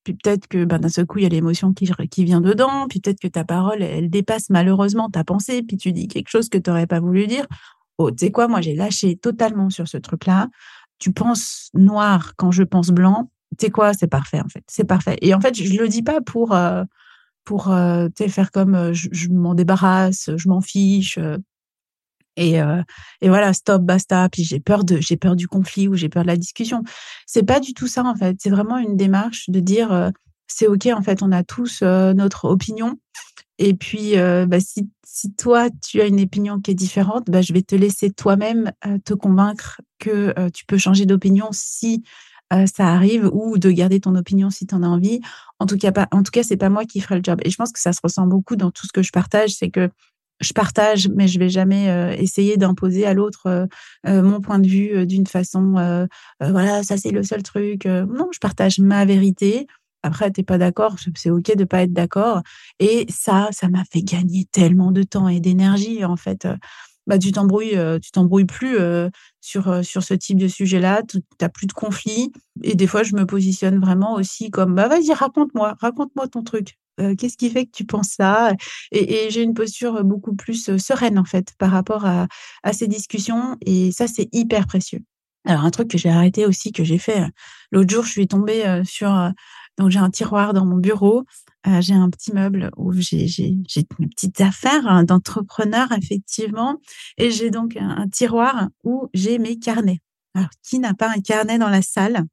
puis 0.03 0.13
peut-être 0.13 0.47
que 0.47 0.65
ben, 0.65 0.79
d'un 0.79 0.89
seul 0.89 1.05
coup, 1.05 1.19
il 1.19 1.23
y 1.23 1.25
a 1.25 1.29
l'émotion 1.29 1.73
qui, 1.73 1.85
vient 2.25 2.41
dedans, 2.41 2.87
puis 2.89 2.99
peut-être 2.99 3.19
que 3.19 3.27
ta 3.27 3.45
parole, 3.45 3.81
elle 3.81 4.09
dépasse 4.09 4.49
malheureusement 4.49 5.09
ta 5.09 5.23
pensée, 5.23 5.63
puis 5.63 5.77
tu 5.77 5.93
dis 5.93 6.07
quelque 6.07 6.29
chose 6.29 6.49
que 6.49 6.57
tu 6.57 6.69
n'aurais 6.69 6.87
pas 6.87 6.99
voulu 6.99 7.25
dire. 7.27 7.45
Oh, 7.97 8.11
tu 8.11 8.25
sais 8.25 8.31
quoi, 8.31 8.47
moi 8.47 8.59
j'ai 8.59 8.75
lâché 8.75 9.15
totalement 9.15 9.69
sur 9.69 9.87
ce 9.87 9.97
truc-là. 9.97 10.49
Tu 10.99 11.13
penses 11.13 11.69
noir 11.73 12.33
quand 12.37 12.51
je 12.51 12.63
pense 12.63 12.89
blanc, 12.89 13.29
tu 13.57 13.65
sais 13.65 13.71
quoi, 13.71 13.93
c'est 13.93 14.07
parfait 14.07 14.41
en 14.41 14.49
fait, 14.49 14.63
c'est 14.67 14.83
parfait. 14.83 15.17
Et 15.21 15.33
en 15.33 15.39
fait, 15.39 15.55
je 15.55 15.79
le 15.79 15.87
dis 15.87 16.03
pas 16.03 16.19
pour 16.21 16.53
euh, 16.53 16.83
euh, 17.51 18.09
faire 18.27 18.51
comme 18.51 18.75
euh, 18.75 18.93
je, 18.93 19.29
m'en 19.29 19.53
débarrasse, 19.53 20.31
je 20.35 20.49
m'en 20.49 20.61
fiche. 20.61 21.17
Et, 22.35 22.55
et 23.21 23.29
voilà, 23.29 23.53
stop, 23.53 23.83
basta. 23.83 24.27
Puis 24.29 24.43
j'ai 24.43 24.59
peur 24.59 24.83
de, 24.83 24.97
j'ai 24.99 25.17
peur 25.17 25.35
du 25.35 25.47
conflit 25.47 25.87
ou 25.87 25.95
j'ai 25.95 26.09
peur 26.09 26.23
de 26.23 26.27
la 26.27 26.37
discussion. 26.37 26.83
C'est 27.25 27.43
pas 27.43 27.59
du 27.59 27.73
tout 27.73 27.87
ça 27.87 28.03
en 28.03 28.15
fait. 28.15 28.37
C'est 28.39 28.49
vraiment 28.49 28.77
une 28.77 28.97
démarche 28.97 29.49
de 29.49 29.59
dire 29.59 30.11
c'est 30.47 30.67
ok 30.67 30.87
en 30.87 31.01
fait, 31.01 31.21
on 31.21 31.31
a 31.31 31.43
tous 31.43 31.81
notre 31.81 32.45
opinion. 32.45 32.97
Et 33.59 33.73
puis, 33.75 34.13
bah, 34.15 34.59
si, 34.59 34.89
si, 35.05 35.33
toi, 35.35 35.69
tu 35.85 36.01
as 36.01 36.05
une 36.05 36.21
opinion 36.21 36.59
qui 36.59 36.71
est 36.71 36.75
différente, 36.75 37.29
bah, 37.29 37.41
je 37.41 37.53
vais 37.53 37.61
te 37.61 37.75
laisser 37.75 38.09
toi-même 38.09 38.71
te 39.05 39.13
convaincre 39.13 39.81
que 39.99 40.33
tu 40.49 40.65
peux 40.65 40.77
changer 40.77 41.05
d'opinion 41.05 41.49
si 41.51 42.03
ça 42.65 42.87
arrive 42.87 43.29
ou 43.31 43.57
de 43.57 43.71
garder 43.71 43.99
ton 43.99 44.15
opinion 44.15 44.49
si 44.49 44.67
tu 44.67 44.75
en 44.75 44.83
as 44.83 44.87
envie. 44.87 45.21
En 45.59 45.65
tout 45.65 45.77
cas, 45.77 45.91
pas, 45.91 46.07
en 46.11 46.23
tout 46.23 46.31
cas, 46.31 46.43
c'est 46.43 46.57
pas 46.57 46.69
moi 46.69 46.85
qui 46.85 46.99
ferai 46.99 47.15
le 47.15 47.21
job. 47.23 47.39
Et 47.43 47.49
je 47.49 47.55
pense 47.55 47.71
que 47.71 47.79
ça 47.79 47.93
se 47.93 47.99
ressent 48.03 48.27
beaucoup 48.27 48.55
dans 48.55 48.71
tout 48.71 48.85
ce 48.85 48.91
que 48.91 49.01
je 49.01 49.11
partage, 49.11 49.51
c'est 49.51 49.69
que 49.69 49.89
je 50.39 50.53
partage, 50.53 51.09
mais 51.09 51.27
je 51.27 51.39
vais 51.39 51.49
jamais 51.49 52.15
essayer 52.19 52.57
d'imposer 52.57 53.05
à 53.05 53.13
l'autre 53.13 53.67
mon 54.05 54.41
point 54.41 54.59
de 54.59 54.67
vue 54.67 55.05
d'une 55.05 55.27
façon, 55.27 56.07
voilà, 56.41 56.83
ça 56.83 56.97
c'est 56.97 57.11
le 57.11 57.23
seul 57.23 57.43
truc. 57.43 57.85
non, 57.85 58.29
je 58.33 58.39
partage 58.39 58.79
ma 58.79 59.05
vérité. 59.05 59.67
Après, 60.05 60.31
t'es 60.31 60.43
pas 60.43 60.57
d'accord, 60.57 60.97
c'est 61.15 61.29
ok 61.29 61.55
de 61.55 61.63
pas 61.63 61.83
être 61.83 61.93
d'accord. 61.93 62.41
Et 62.79 63.05
ça, 63.09 63.47
ça 63.51 63.69
m'a 63.69 63.83
fait 63.89 64.01
gagner 64.01 64.45
tellement 64.51 64.91
de 64.91 65.03
temps 65.03 65.29
et 65.29 65.39
d'énergie 65.39 66.03
en 66.03 66.17
fait 66.17 66.45
bah, 67.07 67.19
tu 67.19 67.31
t'embrouilles, 67.31 67.77
tu 68.01 68.11
t'embrouilles 68.11 68.45
plus 68.45 68.77
sur, 69.41 69.83
sur 69.83 70.03
ce 70.03 70.13
type 70.13 70.37
de 70.37 70.47
sujet-là, 70.47 71.01
tu 71.07 71.19
n'as 71.41 71.49
plus 71.49 71.67
de 71.67 71.73
conflit. 71.73 72.31
Et 72.63 72.75
des 72.75 72.87
fois, 72.87 73.03
je 73.03 73.15
me 73.15 73.25
positionne 73.25 73.79
vraiment 73.79 74.13
aussi 74.15 74.49
comme, 74.51 74.75
bah, 74.75 74.87
vas-y, 74.87 75.13
raconte-moi, 75.13 75.75
raconte-moi 75.79 76.27
ton 76.27 76.43
truc. 76.43 76.77
Qu'est-ce 77.17 77.37
qui 77.37 77.49
fait 77.49 77.65
que 77.65 77.71
tu 77.71 77.85
penses 77.85 78.11
ça? 78.17 78.53
Et, 78.91 79.29
j'ai 79.29 79.41
une 79.41 79.53
posture 79.53 80.03
beaucoup 80.03 80.35
plus 80.35 80.77
sereine, 80.77 81.17
en 81.17 81.25
fait, 81.25 81.53
par 81.57 81.71
rapport 81.71 82.05
à, 82.05 82.27
ces 82.73 82.87
discussions. 82.87 83.57
Et 83.65 83.91
ça, 83.91 84.07
c'est 84.07 84.29
hyper 84.31 84.67
précieux. 84.67 84.99
Alors, 85.45 85.63
un 85.65 85.71
truc 85.71 85.89
que 85.89 85.97
j'ai 85.97 86.09
arrêté 86.09 86.45
aussi, 86.45 86.71
que 86.71 86.83
j'ai 86.83 86.97
fait 86.97 87.21
l'autre 87.71 87.93
jour, 87.93 88.05
je 88.05 88.11
suis 88.11 88.27
tombée 88.27 88.81
sur. 88.85 89.09
donc, 89.77 89.89
j'ai 89.89 89.99
un 89.99 90.09
tiroir 90.09 90.53
dans 90.53 90.65
mon 90.65 90.77
bureau 90.77 91.25
j'ai 91.79 91.93
un 91.93 92.09
petit 92.09 92.33
meuble 92.33 92.71
où 92.77 92.91
j'ai 92.93 93.27
mes 93.99 94.07
petites 94.07 94.41
affaires 94.41 94.87
hein, 94.87 95.03
d'entrepreneur, 95.03 95.91
effectivement. 95.93 96.79
Et 97.17 97.31
j'ai 97.31 97.51
donc 97.51 97.77
un, 97.77 98.07
tiroir 98.09 98.67
où 98.83 99.09
j'ai 99.13 99.39
mes 99.39 99.57
carnets. 99.57 99.99
Alors, 100.35 100.49
qui 100.63 100.79
n'a 100.79 100.93
pas 100.93 101.09
un 101.09 101.21
carnet 101.21 101.57
dans 101.57 101.69
la 101.69 101.81
salle? 101.81 102.25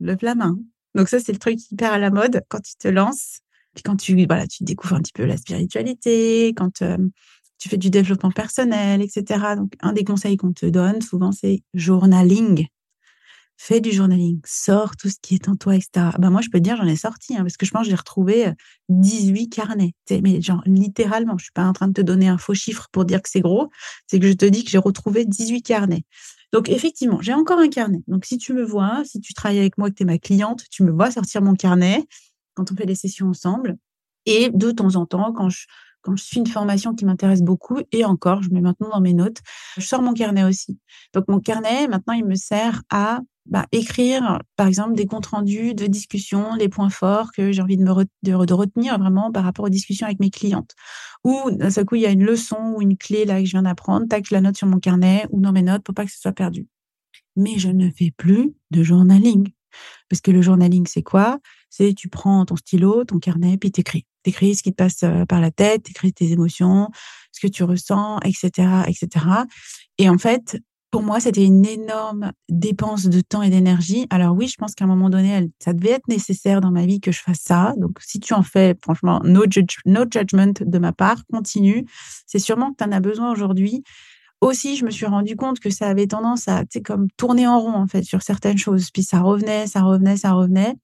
Le 0.00 0.16
la 0.20 0.34
main. 0.34 0.58
Donc 0.94 1.08
ça, 1.08 1.20
c'est 1.20 1.32
le 1.32 1.38
truc 1.38 1.58
hyper 1.70 1.92
à 1.92 1.98
la 1.98 2.10
mode 2.10 2.42
quand 2.48 2.60
tu 2.60 2.74
te 2.76 2.88
lances. 2.88 3.41
Quand 3.84 3.96
tu, 3.96 4.26
voilà, 4.26 4.46
tu 4.46 4.64
découvres 4.64 4.94
un 4.94 5.00
petit 5.00 5.12
peu 5.12 5.24
la 5.24 5.36
spiritualité, 5.36 6.52
quand 6.56 6.82
tu 7.58 7.68
fais 7.68 7.76
du 7.76 7.90
développement 7.90 8.30
personnel, 8.30 9.02
etc. 9.02 9.56
Donc, 9.56 9.72
un 9.80 9.92
des 9.92 10.04
conseils 10.04 10.36
qu'on 10.36 10.52
te 10.52 10.66
donne 10.66 11.00
souvent, 11.00 11.32
c'est 11.32 11.62
journaling 11.74 12.66
fais 13.62 13.80
du 13.80 13.92
journaling, 13.92 14.40
sors 14.44 14.96
tout 14.96 15.08
ce 15.08 15.16
qui 15.22 15.36
est 15.36 15.48
en 15.48 15.54
toi, 15.54 15.76
etc. 15.76 16.10
Ben 16.18 16.30
moi, 16.30 16.40
je 16.40 16.48
peux 16.48 16.58
te 16.58 16.64
dire, 16.64 16.76
j'en 16.76 16.86
ai 16.86 16.96
sorti, 16.96 17.36
hein, 17.36 17.42
parce 17.42 17.56
que 17.56 17.64
je 17.64 17.70
pense 17.70 17.84
que 17.84 17.90
j'ai 17.90 17.96
retrouvé 17.96 18.50
18 18.88 19.50
carnets. 19.50 19.92
Mais 20.10 20.42
genre, 20.42 20.62
littéralement, 20.66 21.38
je 21.38 21.44
suis 21.44 21.52
pas 21.52 21.64
en 21.64 21.72
train 21.72 21.86
de 21.86 21.92
te 21.92 22.00
donner 22.00 22.26
un 22.26 22.38
faux 22.38 22.54
chiffre 22.54 22.88
pour 22.90 23.04
dire 23.04 23.22
que 23.22 23.28
c'est 23.28 23.40
gros, 23.40 23.70
c'est 24.08 24.18
que 24.18 24.26
je 24.26 24.32
te 24.32 24.44
dis 24.44 24.64
que 24.64 24.70
j'ai 24.70 24.78
retrouvé 24.78 25.24
18 25.24 25.62
carnets. 25.62 26.02
Donc, 26.52 26.70
effectivement, 26.70 27.20
j'ai 27.20 27.34
encore 27.34 27.60
un 27.60 27.68
carnet. 27.68 28.02
Donc, 28.08 28.24
si 28.24 28.36
tu 28.36 28.52
me 28.52 28.64
vois, 28.64 29.02
si 29.04 29.20
tu 29.20 29.32
travailles 29.32 29.60
avec 29.60 29.78
moi, 29.78 29.90
que 29.90 29.94
tu 29.94 30.02
es 30.02 30.06
ma 30.06 30.18
cliente, 30.18 30.64
tu 30.68 30.82
me 30.82 30.90
vois 30.90 31.12
sortir 31.12 31.40
mon 31.40 31.54
carnet 31.54 32.04
quand 32.54 32.72
on 32.72 32.76
fait 32.76 32.86
les 32.86 32.94
sessions 32.94 33.28
ensemble. 33.28 33.76
Et 34.26 34.50
de 34.50 34.70
temps 34.70 34.94
en 34.96 35.06
temps, 35.06 35.32
quand 35.32 35.48
je, 35.48 35.66
quand 36.02 36.16
je 36.16 36.22
suis 36.22 36.38
une 36.38 36.46
formation 36.46 36.94
qui 36.94 37.04
m'intéresse 37.04 37.42
beaucoup, 37.42 37.78
et 37.92 38.04
encore, 38.04 38.42
je 38.42 38.50
mets 38.50 38.60
maintenant 38.60 38.90
dans 38.90 39.00
mes 39.00 39.14
notes, 39.14 39.38
je 39.76 39.86
sors 39.86 40.02
mon 40.02 40.12
carnet 40.12 40.44
aussi. 40.44 40.78
Donc, 41.14 41.26
mon 41.28 41.40
carnet, 41.40 41.88
maintenant, 41.88 42.14
il 42.14 42.24
me 42.24 42.34
sert 42.34 42.82
à 42.90 43.20
bah, 43.46 43.66
écrire, 43.72 44.40
par 44.56 44.68
exemple, 44.68 44.94
des 44.94 45.06
comptes 45.06 45.26
rendus 45.26 45.74
de 45.74 45.86
discussions, 45.86 46.54
les 46.54 46.68
points 46.68 46.90
forts 46.90 47.32
que 47.32 47.50
j'ai 47.50 47.62
envie 47.62 47.76
de 47.76 47.82
me 47.82 48.04
de, 48.22 48.52
retenir 48.52 48.98
vraiment 48.98 49.32
par 49.32 49.42
rapport 49.44 49.64
aux 49.64 49.70
discussions 49.70 50.06
avec 50.06 50.20
mes 50.20 50.30
clientes. 50.30 50.74
Ou 51.24 51.50
d'un 51.50 51.70
seul 51.70 51.84
coup, 51.84 51.96
il 51.96 52.02
y 52.02 52.06
a 52.06 52.10
une 52.10 52.24
leçon 52.24 52.74
ou 52.76 52.82
une 52.82 52.96
clé 52.96 53.24
là 53.24 53.40
que 53.40 53.46
je 53.46 53.52
viens 53.52 53.62
d'apprendre, 53.62 54.06
tac, 54.08 54.26
je 54.28 54.34
la 54.34 54.40
note 54.40 54.56
sur 54.56 54.68
mon 54.68 54.78
carnet 54.78 55.26
ou 55.30 55.40
dans 55.40 55.52
mes 55.52 55.62
notes 55.62 55.82
pour 55.82 55.94
pas 55.94 56.04
que 56.04 56.12
ce 56.12 56.20
soit 56.20 56.32
perdu. 56.32 56.68
Mais 57.34 57.58
je 57.58 57.68
ne 57.68 57.90
fais 57.90 58.12
plus 58.16 58.54
de 58.70 58.82
journaling. 58.82 59.52
Parce 60.08 60.20
que 60.20 60.30
le 60.30 60.42
journaling, 60.42 60.86
c'est 60.86 61.02
quoi? 61.02 61.38
C'est 61.70 61.94
tu 61.94 62.08
prends 62.08 62.44
ton 62.44 62.56
stylo, 62.56 63.04
ton 63.04 63.18
carnet, 63.18 63.56
puis 63.56 63.70
t'écris. 63.70 64.06
T'écris 64.22 64.54
ce 64.54 64.62
qui 64.62 64.70
te 64.70 64.76
passe 64.76 65.02
euh, 65.02 65.24
par 65.24 65.40
la 65.40 65.50
tête, 65.50 65.84
t'écris 65.84 66.12
tes 66.12 66.30
émotions, 66.30 66.90
ce 67.32 67.40
que 67.40 67.50
tu 67.50 67.64
ressens, 67.64 68.20
etc., 68.20 68.68
etc. 68.86 69.26
Et 69.98 70.08
en 70.08 70.18
fait, 70.18 70.60
pour 70.92 71.02
moi, 71.02 71.20
c'était 71.20 71.44
une 71.44 71.64
énorme 71.64 72.32
dépense 72.50 73.06
de 73.06 73.22
temps 73.22 73.40
et 73.40 73.48
d'énergie. 73.48 74.06
Alors 74.10 74.36
oui, 74.36 74.46
je 74.46 74.56
pense 74.56 74.74
qu'à 74.74 74.84
un 74.84 74.88
moment 74.88 75.08
donné, 75.08 75.50
ça 75.58 75.72
devait 75.72 75.92
être 75.92 76.06
nécessaire 76.06 76.60
dans 76.60 76.70
ma 76.70 76.84
vie 76.84 77.00
que 77.00 77.10
je 77.10 77.20
fasse 77.20 77.40
ça. 77.40 77.72
Donc 77.78 77.98
si 78.02 78.20
tu 78.20 78.34
en 78.34 78.42
fais, 78.42 78.76
franchement, 78.82 79.18
no, 79.24 79.44
judgment 79.48 80.52
de 80.60 80.78
ma 80.78 80.92
part, 80.92 81.24
continue. 81.32 81.86
C'est 82.26 82.38
sûrement 82.38 82.72
que 82.72 82.76
tu 82.76 82.84
en 82.84 82.92
as 82.92 83.00
besoin 83.00 83.32
aujourd'hui. 83.32 83.84
Aussi, 84.42 84.74
je 84.76 84.84
me 84.84 84.90
suis 84.90 85.06
rendu 85.06 85.36
compte 85.36 85.60
que 85.60 85.70
ça 85.70 85.86
avait 85.86 86.08
tendance 86.08 86.48
à, 86.48 86.64
comme 86.84 87.06
tourner 87.16 87.46
en 87.46 87.60
rond, 87.60 87.74
en 87.74 87.86
fait, 87.86 88.02
sur 88.02 88.22
certaines 88.22 88.58
choses. 88.58 88.90
Puis 88.90 89.04
ça 89.04 89.20
revenait, 89.20 89.68
ça 89.68 89.82
revenait, 89.82 90.16
ça 90.16 90.32
revenait. 90.32 90.74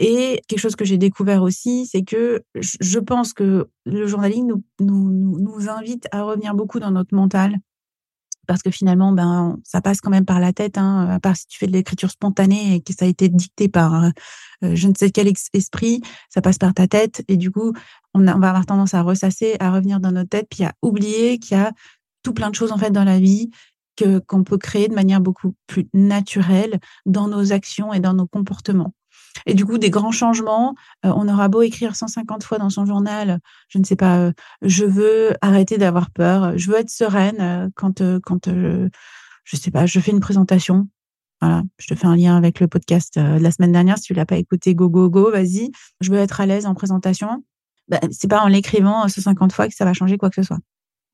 Et 0.00 0.42
quelque 0.48 0.58
chose 0.58 0.76
que 0.76 0.84
j'ai 0.84 0.98
découvert 0.98 1.42
aussi, 1.42 1.86
c'est 1.86 2.02
que 2.02 2.42
je 2.54 2.98
pense 2.98 3.32
que 3.32 3.68
le 3.86 4.06
journaling 4.06 4.52
nous, 4.80 5.68
invite 5.70 6.08
à 6.12 6.24
revenir 6.24 6.54
beaucoup 6.54 6.78
dans 6.78 6.90
notre 6.90 7.14
mental 7.14 7.56
parce 8.46 8.62
que 8.62 8.70
finalement, 8.70 9.12
ben, 9.12 9.58
ça 9.64 9.80
passe 9.80 10.00
quand 10.00 10.10
même 10.10 10.24
par 10.24 10.40
la 10.40 10.52
tête, 10.52 10.76
hein, 10.76 11.06
à 11.08 11.20
part 11.20 11.36
si 11.36 11.46
tu 11.46 11.58
fais 11.58 11.68
de 11.68 11.72
l'écriture 11.72 12.10
spontanée 12.10 12.74
et 12.74 12.80
que 12.80 12.92
ça 12.92 13.04
a 13.04 13.08
été 13.08 13.28
dicté 13.28 13.68
par 13.68 14.04
euh, 14.04 14.10
je 14.74 14.88
ne 14.88 14.94
sais 14.94 15.10
quel 15.10 15.32
esprit, 15.52 16.02
ça 16.28 16.42
passe 16.42 16.58
par 16.58 16.74
ta 16.74 16.88
tête 16.88 17.22
et 17.28 17.36
du 17.36 17.50
coup, 17.50 17.72
on, 18.12 18.24
va 18.24 18.32
avoir 18.32 18.66
tendance 18.66 18.92
à 18.92 19.02
ressasser, 19.02 19.56
à 19.60 19.70
revenir 19.70 20.00
dans 20.00 20.12
notre 20.12 20.30
tête, 20.30 20.48
puis 20.50 20.64
à 20.64 20.72
oublier 20.82 21.38
qu'il 21.38 21.56
y 21.56 21.60
a 21.60 21.72
tout 22.22 22.32
plein 22.32 22.50
de 22.50 22.54
choses 22.54 22.72
en 22.72 22.78
fait 22.78 22.90
dans 22.90 23.04
la 23.04 23.18
vie 23.18 23.50
que 23.96 24.18
qu'on 24.20 24.44
peut 24.44 24.58
créer 24.58 24.88
de 24.88 24.94
manière 24.94 25.20
beaucoup 25.20 25.54
plus 25.66 25.88
naturelle 25.92 26.80
dans 27.06 27.28
nos 27.28 27.52
actions 27.52 27.92
et 27.92 28.00
dans 28.00 28.14
nos 28.14 28.26
comportements. 28.26 28.94
Et 29.46 29.54
du 29.54 29.64
coup, 29.64 29.78
des 29.78 29.90
grands 29.90 30.12
changements, 30.12 30.74
euh, 31.04 31.12
on 31.14 31.28
aura 31.28 31.48
beau 31.48 31.62
écrire 31.62 31.96
150 31.96 32.42
fois 32.44 32.58
dans 32.58 32.70
son 32.70 32.84
journal, 32.84 33.40
je 33.68 33.78
ne 33.78 33.84
sais 33.84 33.96
pas, 33.96 34.18
euh, 34.18 34.32
je 34.62 34.84
veux 34.84 35.34
arrêter 35.40 35.78
d'avoir 35.78 36.10
peur, 36.10 36.56
je 36.58 36.70
veux 36.70 36.78
être 36.78 36.90
sereine 36.90 37.40
euh, 37.40 37.68
quand, 37.74 38.02
quand 38.22 38.48
je 38.48 39.56
sais 39.56 39.70
pas, 39.70 39.86
je 39.86 40.00
fais 40.00 40.10
une 40.10 40.20
présentation. 40.20 40.88
Voilà, 41.40 41.62
je 41.78 41.86
te 41.86 41.94
fais 41.94 42.06
un 42.06 42.16
lien 42.16 42.36
avec 42.36 42.60
le 42.60 42.68
podcast 42.68 43.18
de 43.18 43.42
la 43.42 43.50
semaine 43.50 43.72
dernière. 43.72 43.96
Si 43.96 44.04
tu 44.04 44.14
l'as 44.14 44.26
pas 44.26 44.36
écouté, 44.36 44.74
go, 44.74 44.90
go, 44.90 45.08
go, 45.08 45.30
vas-y. 45.30 45.70
Je 46.02 46.10
veux 46.10 46.18
être 46.18 46.40
à 46.42 46.46
l'aise 46.46 46.66
en 46.66 46.74
présentation. 46.74 47.42
Ben, 47.88 47.98
c'est 48.12 48.28
pas 48.28 48.42
en 48.42 48.48
l'écrivant 48.48 49.08
150 49.08 49.52
fois 49.52 49.66
que 49.66 49.74
ça 49.74 49.86
va 49.86 49.94
changer 49.94 50.18
quoi 50.18 50.28
que 50.28 50.36
ce 50.36 50.42
soit. 50.42 50.58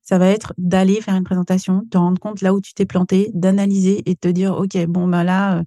Ça 0.07 0.17
va 0.17 0.27
être 0.27 0.53
d'aller 0.57 1.01
faire 1.01 1.15
une 1.15 1.25
présentation, 1.25 1.83
te 1.91 1.97
rendre 1.97 2.19
compte 2.19 2.41
là 2.41 2.53
où 2.53 2.61
tu 2.61 2.73
t'es 2.73 2.85
planté, 2.85 3.29
d'analyser 3.33 4.03
et 4.05 4.13
de 4.13 4.19
te 4.19 4.29
dire, 4.29 4.55
OK, 4.55 4.77
bon, 4.85 5.05
ben 5.07 5.25
là, 5.25 5.63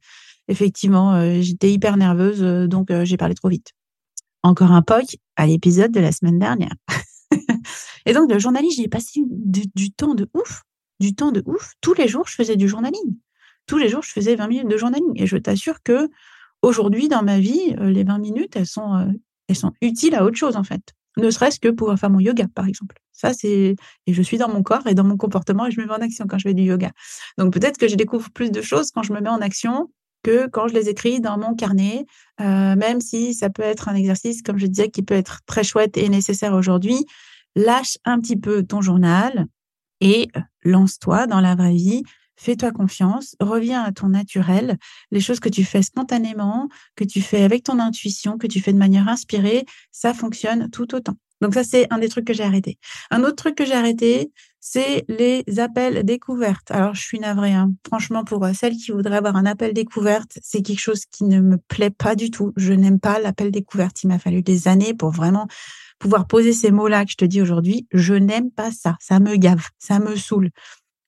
effectivement, 0.51 1.15
euh, 1.15 1.41
j'étais 1.41 1.73
hyper 1.73 1.97
nerveuse, 1.97 2.43
euh, 2.43 2.67
donc 2.67 2.91
euh, 2.91 3.05
j'ai 3.05 3.17
parlé 3.17 3.35
trop 3.35 3.49
vite. 3.49 3.73
Encore 4.43 4.73
un 4.73 4.83
POC 4.83 5.17
à 5.37 5.47
l'épisode 5.47 5.93
de 5.93 6.01
la 6.01 6.13
semaine 6.13 6.39
dernière. 6.39 6.75
et 8.07 8.13
donc, 8.13 8.33
le 8.33 8.39
journalisme, 8.39 8.83
j'ai 8.83 8.89
passé 8.89 9.21
du, 9.27 9.93
temps 9.93 10.15
de 10.15 10.29
ouf, 10.35 10.63
du 10.99 11.15
temps 11.15 11.33
de 11.33 11.43
ouf. 11.47 11.75
Tous 11.81 11.95
les 11.95 12.09
jours, 12.09 12.27
je 12.27 12.35
faisais 12.35 12.57
du 12.57 12.69
journaling. 12.69 13.17
Tous 13.67 13.79
les 13.79 13.89
jours, 13.89 14.03
je 14.03 14.11
faisais 14.11 14.35
20 14.35 14.49
minutes 14.49 14.69
de 14.69 14.77
journaling. 14.77 15.13
Et 15.17 15.27
je 15.27 15.37
t'assure 15.37 15.83
que 15.83 16.09
aujourd'hui, 16.63 17.09
dans 17.09 17.23
ma 17.23 17.39
vie, 17.39 17.77
les 17.79 18.03
20 18.03 18.19
minutes, 18.19 18.57
elles 18.57 18.67
sont, 18.67 19.15
elles 19.49 19.57
sont 19.57 19.73
utiles 19.83 20.15
à 20.15 20.25
autre 20.25 20.37
chose, 20.37 20.57
en 20.57 20.65
fait. 20.65 20.95
Ne 21.19 21.31
serait-ce 21.31 21.61
que 21.61 21.69
pour 21.69 21.95
faire 21.99 22.11
mon 22.11 22.21
yoga, 22.21 22.47
par 22.55 22.67
exemple. 22.67 22.97
Ça, 23.21 23.35
c'est. 23.35 23.77
Et 24.07 24.15
je 24.15 24.23
suis 24.23 24.39
dans 24.39 24.49
mon 24.49 24.63
corps 24.63 24.87
et 24.87 24.95
dans 24.95 25.05
mon 25.05 25.17
comportement 25.17 25.67
et 25.67 25.71
je 25.71 25.81
me 25.81 25.87
mets 25.87 25.93
en 25.93 26.01
action 26.01 26.27
quand 26.27 26.39
je 26.39 26.49
fais 26.49 26.55
du 26.55 26.63
yoga. 26.63 26.91
Donc, 27.37 27.53
peut-être 27.53 27.77
que 27.77 27.89
je 27.89 27.97
découvre 27.97 28.31
plus 28.31 28.51
de 28.51 28.63
choses 28.63 28.91
quand 28.91 29.03
je 29.03 29.13
me 29.13 29.21
mets 29.21 29.29
en 29.29 29.41
action 29.41 29.91
que 30.23 30.47
quand 30.49 30.69
je 30.69 30.75
les 30.75 30.89
écris 30.89 31.21
dans 31.21 31.39
mon 31.39 31.55
carnet, 31.55 32.07
euh, 32.41 32.77
même 32.77 33.01
si 33.01 33.35
ça 33.35 33.51
peut 33.51 33.63
être 33.63 33.89
un 33.89 33.95
exercice, 33.95 34.43
comme 34.43 34.59
je 34.59 34.67
disais, 34.67 34.89
qui 34.89 35.03
peut 35.03 35.15
être 35.15 35.41
très 35.47 35.65
chouette 35.65 35.97
et 35.97 36.09
nécessaire 36.09 36.55
aujourd'hui. 36.55 37.07
Lâche 37.57 37.99
un 38.05 38.21
petit 38.21 38.37
peu 38.37 38.63
ton 38.63 38.81
journal 38.81 39.47
et 40.01 40.29
lance-toi 40.63 41.27
dans 41.27 41.41
la 41.41 41.55
vraie 41.55 41.75
vie. 41.75 42.03
Fais-toi 42.37 42.71
confiance, 42.71 43.37
reviens 43.39 43.83
à 43.83 43.93
ton 43.93 44.09
naturel, 44.09 44.79
les 45.11 45.21
choses 45.21 45.41
que 45.41 45.51
tu 45.51 45.63
fais 45.63 45.83
spontanément, 45.83 46.71
que 46.97 47.05
tu 47.05 47.21
fais 47.21 47.43
avec 47.43 47.65
ton 47.65 47.79
intuition, 47.79 48.39
que 48.39 48.47
tu 48.47 48.61
fais 48.61 48.73
de 48.73 48.79
manière 48.79 49.09
inspirée, 49.09 49.67
ça 49.91 50.15
fonctionne 50.15 50.71
tout 50.71 50.95
autant. 50.95 51.17
Donc 51.41 51.55
ça, 51.55 51.65
c'est 51.65 51.87
un 51.91 51.99
des 51.99 52.09
trucs 52.09 52.27
que 52.27 52.35
j'ai 52.35 52.43
arrêté. 52.43 52.79
Un 53.11 53.23
autre 53.23 53.37
truc 53.37 53.55
que 53.55 53.65
j'ai 53.65 53.75
arrêté, 53.75 54.31
c'est 54.61 55.05
les 55.09 55.43
appels 55.59 56.05
découvertes. 56.05 56.71
Alors, 56.71 56.95
je 56.95 57.01
suis 57.01 57.19
navrée. 57.19 57.53
Hein. 57.53 57.73
Franchement, 57.87 58.25
pour 58.25 58.45
euh, 58.45 58.53
celles 58.53 58.77
qui 58.77 58.91
voudraient 58.91 59.17
avoir 59.17 59.37
un 59.37 59.47
appel 59.47 59.73
découverte, 59.73 60.39
c'est 60.43 60.61
quelque 60.63 60.81
chose 60.81 61.05
qui 61.11 61.25
ne 61.25 61.41
me 61.41 61.57
plaît 61.57 61.91
pas 61.91 62.15
du 62.15 62.31
tout. 62.31 62.53
Je 62.57 62.75
n'aime 62.75 63.01
pas 63.01 63.19
l'appel 63.19 63.51
découverte. 63.51 64.03
Il 64.03 64.09
m'a 64.09 64.19
fallu 64.19 64.43
des 64.43 64.69
années 64.69 64.93
pour 64.93 65.11
vraiment 65.11 65.47
pouvoir 65.99 66.27
poser 66.27 66.53
ces 66.53 66.71
mots-là 66.71 67.05
que 67.07 67.13
je 67.13 67.17
te 67.17 67.25
dis 67.25 67.41
aujourd'hui. 67.41 67.87
Je 67.93 68.15
n'aime 68.15 68.51
pas 68.51 68.71
ça. 68.71 68.97
Ça 69.01 69.19
me 69.19 69.37
gave. 69.37 69.67
Ça 69.79 69.99
me 69.99 70.15
saoule. 70.15 70.51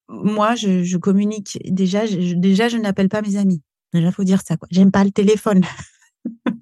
Moi, 0.08 0.54
je, 0.54 0.96
communique. 0.96 1.58
Déjà, 1.64 2.06
je, 2.06 2.34
déjà, 2.34 2.68
je 2.68 2.78
n'appelle 2.78 3.08
pas 3.08 3.22
mes 3.22 3.36
amis. 3.36 3.62
Déjà, 3.92 4.10
faut 4.12 4.24
dire 4.24 4.40
ça. 4.42 4.56
Quoi. 4.56 4.68
J'aime 4.70 4.90
pas 4.90 5.04
le 5.04 5.10
téléphone. 5.10 5.62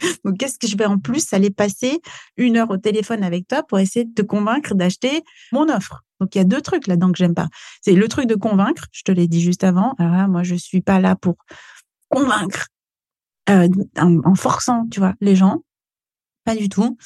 Donc, 0.24 0.38
qu'est-ce 0.38 0.58
que 0.58 0.66
je 0.66 0.76
vais 0.76 0.86
en 0.86 0.98
plus 0.98 1.32
aller 1.32 1.50
passer 1.50 2.00
une 2.36 2.56
heure 2.56 2.70
au 2.70 2.76
téléphone 2.76 3.22
avec 3.22 3.48
toi 3.48 3.62
pour 3.62 3.78
essayer 3.78 4.04
de 4.04 4.14
te 4.14 4.22
convaincre 4.22 4.74
d'acheter 4.74 5.22
mon 5.52 5.68
offre? 5.68 6.02
Donc, 6.20 6.34
il 6.34 6.38
y 6.38 6.40
a 6.40 6.44
deux 6.44 6.60
trucs 6.60 6.86
là-dedans 6.86 7.12
que 7.12 7.18
j'aime 7.18 7.34
pas. 7.34 7.48
C'est 7.82 7.94
le 7.94 8.08
truc 8.08 8.26
de 8.26 8.34
convaincre, 8.34 8.84
je 8.92 9.02
te 9.02 9.12
l'ai 9.12 9.26
dit 9.26 9.40
juste 9.40 9.64
avant. 9.64 9.94
Alors 9.98 10.12
là, 10.12 10.28
moi, 10.28 10.42
je 10.42 10.54
suis 10.54 10.82
pas 10.82 11.00
là 11.00 11.16
pour 11.16 11.36
convaincre 12.08 12.68
euh, 13.48 13.68
en, 13.98 14.34
forçant, 14.34 14.86
tu 14.90 15.00
vois, 15.00 15.14
les 15.20 15.34
gens. 15.34 15.62
Pas 16.44 16.54
du 16.54 16.68
tout. 16.68 16.96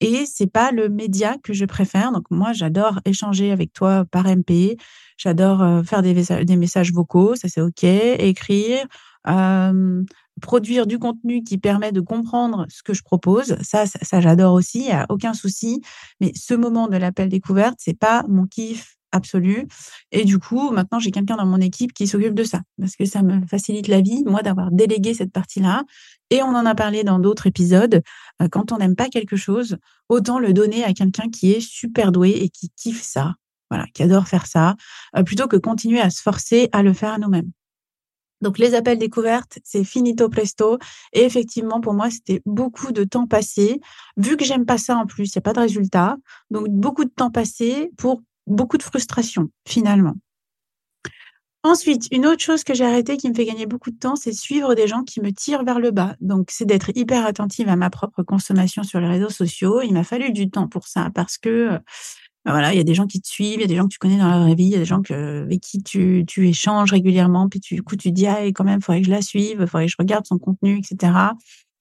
Et 0.00 0.24
c'est 0.26 0.50
pas 0.50 0.70
le 0.70 0.88
média 0.88 1.36
que 1.42 1.52
je 1.52 1.64
préfère. 1.64 2.12
Donc, 2.12 2.24
moi, 2.30 2.52
j'adore 2.52 3.00
échanger 3.04 3.52
avec 3.52 3.72
toi 3.72 4.04
par 4.10 4.26
MP. 4.26 4.76
J'adore 5.16 5.62
euh, 5.62 5.82
faire 5.82 6.02
des, 6.02 6.14
des 6.14 6.56
messages 6.56 6.92
vocaux, 6.92 7.36
ça 7.36 7.48
c'est 7.48 7.60
OK. 7.60 7.84
Écrire, 7.84 8.86
produire 10.40 10.86
du 10.86 10.98
contenu 10.98 11.42
qui 11.42 11.58
permet 11.58 11.92
de 11.92 12.00
comprendre 12.00 12.66
ce 12.68 12.82
que 12.82 12.94
je 12.94 13.02
propose. 13.02 13.56
Ça, 13.62 13.86
ça, 13.86 14.20
j'adore 14.20 14.54
aussi, 14.54 14.80
il 14.80 14.86
n'y 14.86 14.92
a 14.92 15.06
aucun 15.08 15.34
souci. 15.34 15.80
Mais 16.20 16.32
ce 16.34 16.54
moment 16.54 16.88
de 16.88 16.96
l'appel 16.96 17.28
découverte, 17.28 17.76
c'est 17.78 17.98
pas 17.98 18.24
mon 18.28 18.46
kiff 18.46 18.96
absolu. 19.14 19.66
Et 20.10 20.24
du 20.24 20.38
coup, 20.38 20.70
maintenant, 20.70 20.98
j'ai 20.98 21.10
quelqu'un 21.10 21.36
dans 21.36 21.46
mon 21.46 21.60
équipe 21.60 21.92
qui 21.92 22.06
s'occupe 22.06 22.34
de 22.34 22.44
ça 22.44 22.60
parce 22.78 22.96
que 22.96 23.04
ça 23.04 23.22
me 23.22 23.46
facilite 23.46 23.88
la 23.88 24.00
vie, 24.00 24.24
moi, 24.26 24.42
d'avoir 24.42 24.70
délégué 24.70 25.14
cette 25.14 25.32
partie-là. 25.32 25.84
Et 26.30 26.42
on 26.42 26.48
en 26.48 26.66
a 26.66 26.74
parlé 26.74 27.04
dans 27.04 27.18
d'autres 27.18 27.46
épisodes. 27.46 28.02
Euh, 28.42 28.48
quand 28.48 28.72
on 28.72 28.78
n'aime 28.78 28.96
pas 28.96 29.08
quelque 29.08 29.36
chose, 29.36 29.76
autant 30.08 30.38
le 30.38 30.52
donner 30.52 30.84
à 30.84 30.92
quelqu'un 30.92 31.30
qui 31.30 31.52
est 31.52 31.60
super 31.60 32.12
doué 32.12 32.30
et 32.30 32.48
qui 32.48 32.70
kiffe 32.76 33.02
ça. 33.02 33.34
Voilà, 33.70 33.86
qui 33.94 34.02
adore 34.02 34.28
faire 34.28 34.46
ça, 34.46 34.76
euh, 35.16 35.22
plutôt 35.22 35.48
que 35.48 35.56
continuer 35.56 36.00
à 36.00 36.10
se 36.10 36.20
forcer 36.20 36.68
à 36.72 36.82
le 36.82 36.92
faire 36.92 37.18
nous-mêmes. 37.18 37.50
Donc 38.40 38.58
les 38.58 38.74
appels 38.74 38.98
découvertes, 38.98 39.58
c'est 39.64 39.84
finito 39.84 40.28
presto. 40.28 40.78
Et 41.12 41.22
effectivement, 41.22 41.80
pour 41.80 41.94
moi, 41.94 42.10
c'était 42.10 42.42
beaucoup 42.44 42.92
de 42.92 43.04
temps 43.04 43.26
passé. 43.26 43.80
Vu 44.16 44.36
que 44.36 44.44
j'aime 44.44 44.66
pas 44.66 44.78
ça 44.78 44.96
en 44.96 45.06
plus, 45.06 45.26
il 45.26 45.38
n'y 45.38 45.40
a 45.40 45.42
pas 45.42 45.52
de 45.52 45.60
résultat. 45.60 46.16
Donc 46.50 46.68
beaucoup 46.68 47.04
de 47.04 47.10
temps 47.10 47.30
passé 47.30 47.90
pour 47.96 48.22
beaucoup 48.46 48.76
de 48.76 48.82
frustration, 48.82 49.48
finalement. 49.66 50.14
Ensuite, 51.66 52.08
une 52.10 52.26
autre 52.26 52.42
chose 52.42 52.62
que 52.62 52.74
j'ai 52.74 52.84
arrêté 52.84 53.16
qui 53.16 53.26
me 53.30 53.34
fait 53.34 53.46
gagner 53.46 53.64
beaucoup 53.64 53.90
de 53.90 53.96
temps, 53.96 54.16
c'est 54.16 54.34
suivre 54.34 54.74
des 54.74 54.86
gens 54.86 55.02
qui 55.02 55.22
me 55.22 55.32
tirent 55.32 55.64
vers 55.64 55.80
le 55.80 55.92
bas. 55.92 56.14
Donc, 56.20 56.50
c'est 56.50 56.66
d'être 56.66 56.90
hyper 56.94 57.24
attentive 57.24 57.70
à 57.70 57.76
ma 57.76 57.88
propre 57.88 58.22
consommation 58.22 58.82
sur 58.82 59.00
les 59.00 59.08
réseaux 59.08 59.30
sociaux. 59.30 59.80
Il 59.80 59.94
m'a 59.94 60.04
fallu 60.04 60.30
du 60.30 60.50
temps 60.50 60.68
pour 60.68 60.86
ça 60.86 61.08
parce 61.14 61.38
que 61.38 61.70
bah, 61.70 61.80
voilà, 62.44 62.72
il 62.74 62.76
y 62.76 62.80
a 62.80 62.84
des 62.84 62.94
gens 62.94 63.06
qui 63.06 63.20
te 63.20 63.26
suivent, 63.26 63.56
il 63.56 63.62
y 63.62 63.64
a 63.64 63.68
des 63.68 63.76
gens 63.76 63.84
que 63.84 63.92
tu 63.92 63.98
connais 63.98 64.18
dans 64.18 64.28
la 64.28 64.40
vraie 64.40 64.54
vie, 64.54 64.64
il 64.64 64.70
y 64.70 64.76
a 64.76 64.78
des 64.78 64.84
gens 64.84 65.00
avec 65.10 65.60
qui 65.60 65.82
tu, 65.82 66.24
tu 66.26 66.48
échanges 66.48 66.92
régulièrement, 66.92 67.48
puis 67.48 67.60
tu, 67.60 67.76
du 67.76 67.96
tu 67.96 68.12
dis, 68.12 68.26
ah, 68.26 68.44
quand 68.54 68.64
même, 68.64 68.82
faudrait 68.82 69.00
que 69.00 69.06
je 69.06 69.12
la 69.12 69.22
suive, 69.22 69.58
il 69.60 69.66
faudrait 69.66 69.86
que 69.86 69.92
je 69.92 69.96
regarde 69.98 70.26
son 70.26 70.38
contenu, 70.38 70.78
etc. 70.78 71.12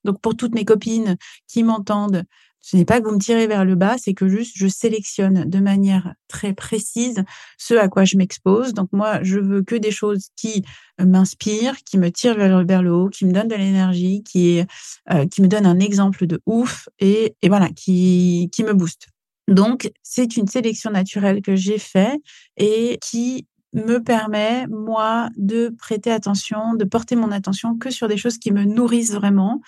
Donc, 0.05 0.21
pour 0.21 0.35
toutes 0.35 0.55
mes 0.55 0.65
copines 0.65 1.17
qui 1.47 1.63
m'entendent, 1.63 2.23
ce 2.65 2.77
n'est 2.77 2.85
pas 2.85 3.01
que 3.01 3.07
vous 3.07 3.13
me 3.13 3.19
tirez 3.19 3.45
vers 3.45 3.65
le 3.65 3.75
bas, 3.75 3.97
c'est 3.97 4.13
que 4.13 4.29
juste 4.29 4.53
je 4.55 4.67
sélectionne 4.67 5.49
de 5.49 5.59
manière 5.59 6.13
très 6.29 6.53
précise 6.53 7.25
ce 7.57 7.73
à 7.73 7.89
quoi 7.89 8.05
je 8.05 8.15
m'expose. 8.15 8.73
Donc 8.73 8.87
moi, 8.93 9.21
je 9.21 9.37
veux 9.37 9.63
que 9.63 9.75
des 9.75 9.91
choses 9.91 10.29
qui 10.37 10.63
m'inspirent, 10.97 11.75
qui 11.83 11.97
me 11.97 12.09
tirent 12.09 12.37
vers, 12.37 12.65
vers, 12.65 12.81
le 12.81 12.93
haut, 12.93 13.09
qui 13.09 13.25
me 13.25 13.33
donnent 13.33 13.49
de 13.49 13.55
l'énergie, 13.55 14.23
qui, 14.23 14.63
euh, 15.11 15.27
qui 15.27 15.41
me 15.41 15.49
donnent 15.49 15.65
un 15.65 15.79
exemple 15.79 16.25
de 16.25 16.41
ouf 16.45 16.87
et, 16.99 17.35
et 17.41 17.49
voilà, 17.49 17.67
qui, 17.69 18.49
qui 18.53 18.63
me 18.63 18.73
boostent. 18.73 19.09
Donc, 19.47 19.91
c'est 20.01 20.37
une 20.37 20.47
sélection 20.47 20.91
naturelle 20.91 21.41
que 21.41 21.55
j'ai 21.55 21.77
faite 21.77 22.21
et 22.57 22.97
qui 23.01 23.47
me 23.73 23.97
permet, 23.97 24.67
moi, 24.67 25.29
de 25.35 25.69
prêter 25.77 26.11
attention, 26.11 26.75
de 26.75 26.85
porter 26.85 27.15
mon 27.15 27.31
attention 27.31 27.77
que 27.77 27.89
sur 27.89 28.07
des 28.07 28.17
choses 28.17 28.37
qui 28.37 28.51
me 28.51 28.63
nourrissent 28.63 29.13
vraiment. 29.13 29.61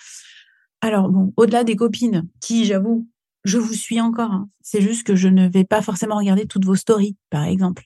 Alors, 0.80 1.10
bon, 1.10 1.32
au-delà 1.36 1.64
des 1.64 1.76
copines, 1.76 2.28
qui, 2.40 2.64
j'avoue, 2.64 3.08
je 3.46 3.58
vous 3.58 3.74
suis 3.74 4.00
encore. 4.00 4.32
Hein. 4.32 4.48
C'est 4.60 4.80
juste 4.80 5.06
que 5.06 5.14
je 5.14 5.28
ne 5.28 5.48
vais 5.48 5.64
pas 5.64 5.80
forcément 5.80 6.16
regarder 6.16 6.46
toutes 6.46 6.64
vos 6.64 6.74
stories, 6.74 7.16
par 7.30 7.44
exemple. 7.44 7.84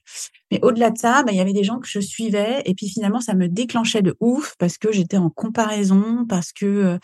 Mais 0.51 0.59
au-delà 0.63 0.89
de 0.89 0.97
ça, 0.97 1.23
bah, 1.23 1.31
il 1.31 1.37
y 1.37 1.41
avait 1.41 1.53
des 1.53 1.63
gens 1.63 1.79
que 1.79 1.87
je 1.87 1.99
suivais 1.99 2.61
et 2.65 2.73
puis 2.73 2.89
finalement, 2.89 3.21
ça 3.21 3.35
me 3.35 3.47
déclenchait 3.47 4.01
de 4.01 4.15
ouf 4.19 4.55
parce 4.57 4.77
que 4.77 4.91
j'étais 4.91 5.17
en 5.17 5.29
comparaison, 5.29 6.25
parce 6.27 6.51
que 6.51 6.65
euh, 6.65 6.97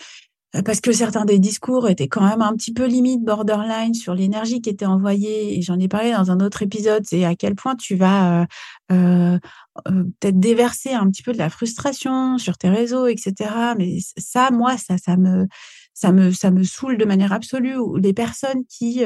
parce 0.65 0.79
que 0.79 0.93
certains 0.93 1.25
des 1.25 1.39
discours 1.39 1.89
étaient 1.89 2.07
quand 2.07 2.27
même 2.27 2.41
un 2.41 2.53
petit 2.53 2.73
peu 2.73 2.85
limite 2.85 3.21
borderline 3.23 3.93
sur 3.93 4.15
l'énergie 4.15 4.61
qui 4.61 4.69
était 4.69 4.85
envoyée. 4.85 5.57
Et 5.57 5.61
j'en 5.61 5.77
ai 5.77 5.89
parlé 5.89 6.11
dans 6.11 6.31
un 6.31 6.39
autre 6.39 6.61
épisode, 6.61 7.03
c'est 7.05 7.25
à 7.25 7.35
quel 7.35 7.55
point 7.55 7.75
tu 7.75 7.95
vas 7.95 8.41
euh, 8.41 8.45
euh, 8.91 10.03
peut-être 10.19 10.39
déverser 10.39 10.93
un 10.93 11.09
petit 11.09 11.21
peu 11.21 11.33
de 11.33 11.37
la 11.37 11.49
frustration 11.49 12.37
sur 12.37 12.57
tes 12.57 12.69
réseaux, 12.69 13.07
etc. 13.07 13.33
Mais 13.77 13.97
ça, 14.17 14.49
moi, 14.51 14.77
ça, 14.77 14.97
ça 14.97 15.17
me, 15.17 15.47
ça 15.93 16.13
me, 16.13 16.31
ça 16.31 16.49
me 16.49 16.63
saoule 16.63 16.97
de 16.97 17.05
manière 17.05 17.33
absolue. 17.33 17.77
Les 17.99 18.13
personnes 18.13 18.63
qui 18.69 19.03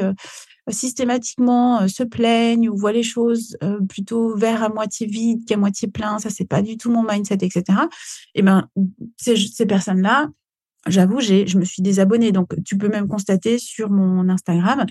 systématiquement 0.70 1.88
se 1.88 2.04
plaignent 2.04 2.68
ou 2.68 2.76
voient 2.76 2.92
les 2.92 3.02
choses 3.02 3.58
plutôt 3.88 4.36
vers 4.36 4.62
à 4.62 4.68
moitié 4.68 5.08
vide 5.08 5.44
qu'à 5.44 5.56
moitié 5.56 5.88
plein, 5.88 6.20
ça 6.20 6.30
c'est 6.30 6.44
pas 6.44 6.62
du 6.62 6.76
tout 6.76 6.90
mon 6.90 7.02
mindset, 7.02 7.38
etc. 7.42 7.64
Et 8.36 8.42
ben 8.42 8.68
ces, 9.16 9.36
ces 9.36 9.66
personnes-là 9.66 10.28
j'avoue, 10.86 11.20
je 11.20 11.58
me 11.58 11.64
suis 11.64 11.82
désabonnée. 11.82 12.32
Donc, 12.32 12.54
tu 12.64 12.76
peux 12.76 12.88
même 12.88 13.08
constater 13.08 13.58
sur 13.58 13.90
mon 13.90 14.28
Instagram, 14.28 14.86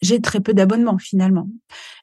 j'ai 0.00 0.20
très 0.20 0.40
peu 0.40 0.54
d'abonnements 0.54 0.98
finalement. 0.98 1.48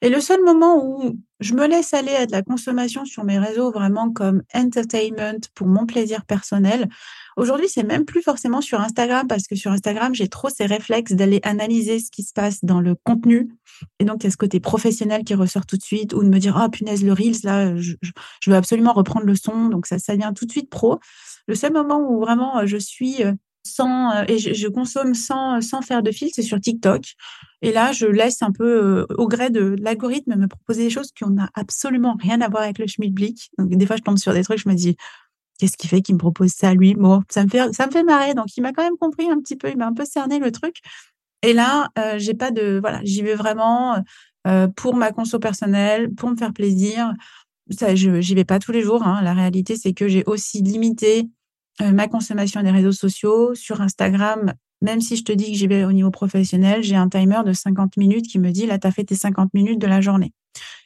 Et 0.02 0.08
le 0.08 0.20
seul 0.20 0.42
moment 0.42 0.84
où 0.84 1.18
je 1.40 1.54
me 1.54 1.66
laisse 1.66 1.92
aller 1.94 2.14
à 2.14 2.26
de 2.26 2.32
la 2.32 2.42
consommation 2.42 3.04
sur 3.04 3.24
mes 3.24 3.38
réseaux 3.38 3.70
vraiment 3.70 4.10
comme 4.10 4.42
entertainment 4.54 5.38
pour 5.54 5.66
mon 5.66 5.86
plaisir 5.86 6.24
personnel, 6.24 6.88
aujourd'hui, 7.36 7.68
c'est 7.68 7.82
même 7.82 8.04
plus 8.04 8.22
forcément 8.22 8.60
sur 8.60 8.80
Instagram 8.80 9.26
parce 9.26 9.46
que 9.46 9.54
sur 9.54 9.70
Instagram, 9.72 10.14
j'ai 10.14 10.28
trop 10.28 10.48
ces 10.48 10.66
réflexes 10.66 11.12
d'aller 11.12 11.40
analyser 11.42 11.98
ce 11.98 12.10
qui 12.10 12.22
se 12.22 12.32
passe 12.32 12.64
dans 12.64 12.80
le 12.80 12.94
contenu. 12.94 13.50
Et 13.98 14.04
donc, 14.04 14.22
il 14.22 14.24
y 14.24 14.28
a 14.28 14.30
ce 14.30 14.36
côté 14.36 14.60
professionnel 14.60 15.24
qui 15.24 15.34
ressort 15.34 15.66
tout 15.66 15.76
de 15.76 15.82
suite 15.82 16.14
ou 16.14 16.22
de 16.22 16.28
me 16.28 16.38
dire, 16.38 16.56
ah, 16.56 16.68
punaise, 16.70 17.04
le 17.04 17.12
Reels, 17.12 17.44
là, 17.44 17.76
je, 17.76 17.94
je, 18.02 18.50
veux 18.50 18.56
absolument 18.56 18.94
reprendre 18.94 19.26
le 19.26 19.34
son. 19.34 19.68
Donc, 19.68 19.86
ça, 19.86 19.98
ça 19.98 20.16
vient 20.16 20.32
tout 20.32 20.46
de 20.46 20.52
suite 20.52 20.70
pro. 20.70 20.98
Le 21.46 21.54
seul 21.54 21.72
moment 21.72 22.00
où 22.00 22.20
vraiment 22.20 22.58
euh, 22.58 22.66
je 22.66 22.76
suis 22.76 23.22
euh, 23.22 23.32
sans 23.66 24.12
euh, 24.12 24.24
et 24.28 24.38
je, 24.38 24.68
consomme 24.68 25.14
sans 25.14 25.60
sans 25.60 25.82
faire 25.82 26.02
de 26.02 26.10
fil, 26.10 26.30
c'est 26.32 26.42
sur 26.42 26.60
TikTok. 26.60 27.14
Et 27.62 27.72
là, 27.72 27.92
je 27.92 28.06
laisse 28.06 28.42
un 28.42 28.52
peu 28.52 29.06
au 29.16 29.28
gré 29.28 29.50
de 29.50 29.76
l'algorithme 29.80 30.36
me 30.36 30.46
proposer 30.46 30.84
des 30.84 30.90
choses 30.90 31.10
qui 31.12 31.24
n'ont 31.24 31.46
absolument 31.54 32.16
rien 32.20 32.40
à 32.40 32.48
voir 32.48 32.62
avec 32.62 32.78
le 32.78 32.86
schmilblick. 32.86 33.50
Donc 33.58 33.70
des 33.70 33.86
fois, 33.86 33.96
je 33.96 34.02
tombe 34.02 34.18
sur 34.18 34.32
des 34.32 34.44
trucs, 34.44 34.58
je 34.58 34.68
me 34.68 34.74
dis 34.74 34.96
qu'est-ce 35.58 35.76
qui 35.76 35.88
fait 35.88 36.02
qu'il 36.02 36.14
me 36.14 36.18
propose 36.20 36.50
ça 36.50 36.74
lui? 36.74 36.94
Bon, 36.94 37.22
ça 37.30 37.44
me 37.44 37.48
fait 37.48 37.72
ça 37.72 37.86
me 37.86 37.92
fait 37.92 38.04
marrer. 38.04 38.34
Donc 38.34 38.56
il 38.56 38.60
m'a 38.60 38.72
quand 38.72 38.84
même 38.84 38.98
compris 38.98 39.30
un 39.30 39.40
petit 39.40 39.56
peu, 39.56 39.70
il 39.70 39.76
m'a 39.76 39.86
un 39.86 39.94
peu 39.94 40.04
cerné 40.04 40.38
le 40.38 40.52
truc. 40.52 40.76
Et 41.42 41.52
là, 41.52 41.88
j'ai 42.18 42.34
pas 42.34 42.50
de 42.50 42.78
voilà, 42.80 43.00
j'y 43.04 43.22
vais 43.22 43.34
vraiment 43.34 44.02
pour 44.76 44.96
ma 44.96 45.12
conso 45.12 45.38
personnelle, 45.38 46.14
pour 46.14 46.30
me 46.30 46.36
faire 46.36 46.52
plaisir. 46.52 47.12
Ça, 47.70 47.94
je 47.94 48.20
j'y 48.20 48.34
vais 48.34 48.44
pas 48.44 48.58
tous 48.58 48.72
les 48.72 48.82
jours. 48.82 49.02
Hein. 49.02 49.20
La 49.22 49.34
réalité, 49.34 49.76
c'est 49.76 49.92
que 49.92 50.08
j'ai 50.08 50.22
aussi 50.26 50.62
limité 50.62 51.28
euh, 51.80 51.92
ma 51.92 52.08
consommation 52.08 52.62
des 52.62 52.70
réseaux 52.70 52.92
sociaux. 52.92 53.54
Sur 53.54 53.80
Instagram, 53.80 54.54
même 54.82 55.00
si 55.00 55.16
je 55.16 55.24
te 55.24 55.32
dis 55.32 55.52
que 55.52 55.58
j'y 55.58 55.66
vais 55.66 55.84
au 55.84 55.92
niveau 55.92 56.10
professionnel, 56.10 56.82
j'ai 56.82 56.96
un 56.96 57.08
timer 57.08 57.40
de 57.44 57.52
50 57.52 57.96
minutes 57.96 58.26
qui 58.26 58.38
me 58.38 58.50
dit 58.50 58.66
là, 58.66 58.78
tu 58.78 58.86
as 58.86 58.90
fait 58.90 59.04
tes 59.04 59.14
50 59.14 59.52
minutes 59.54 59.80
de 59.80 59.86
la 59.86 60.00
journée. 60.00 60.32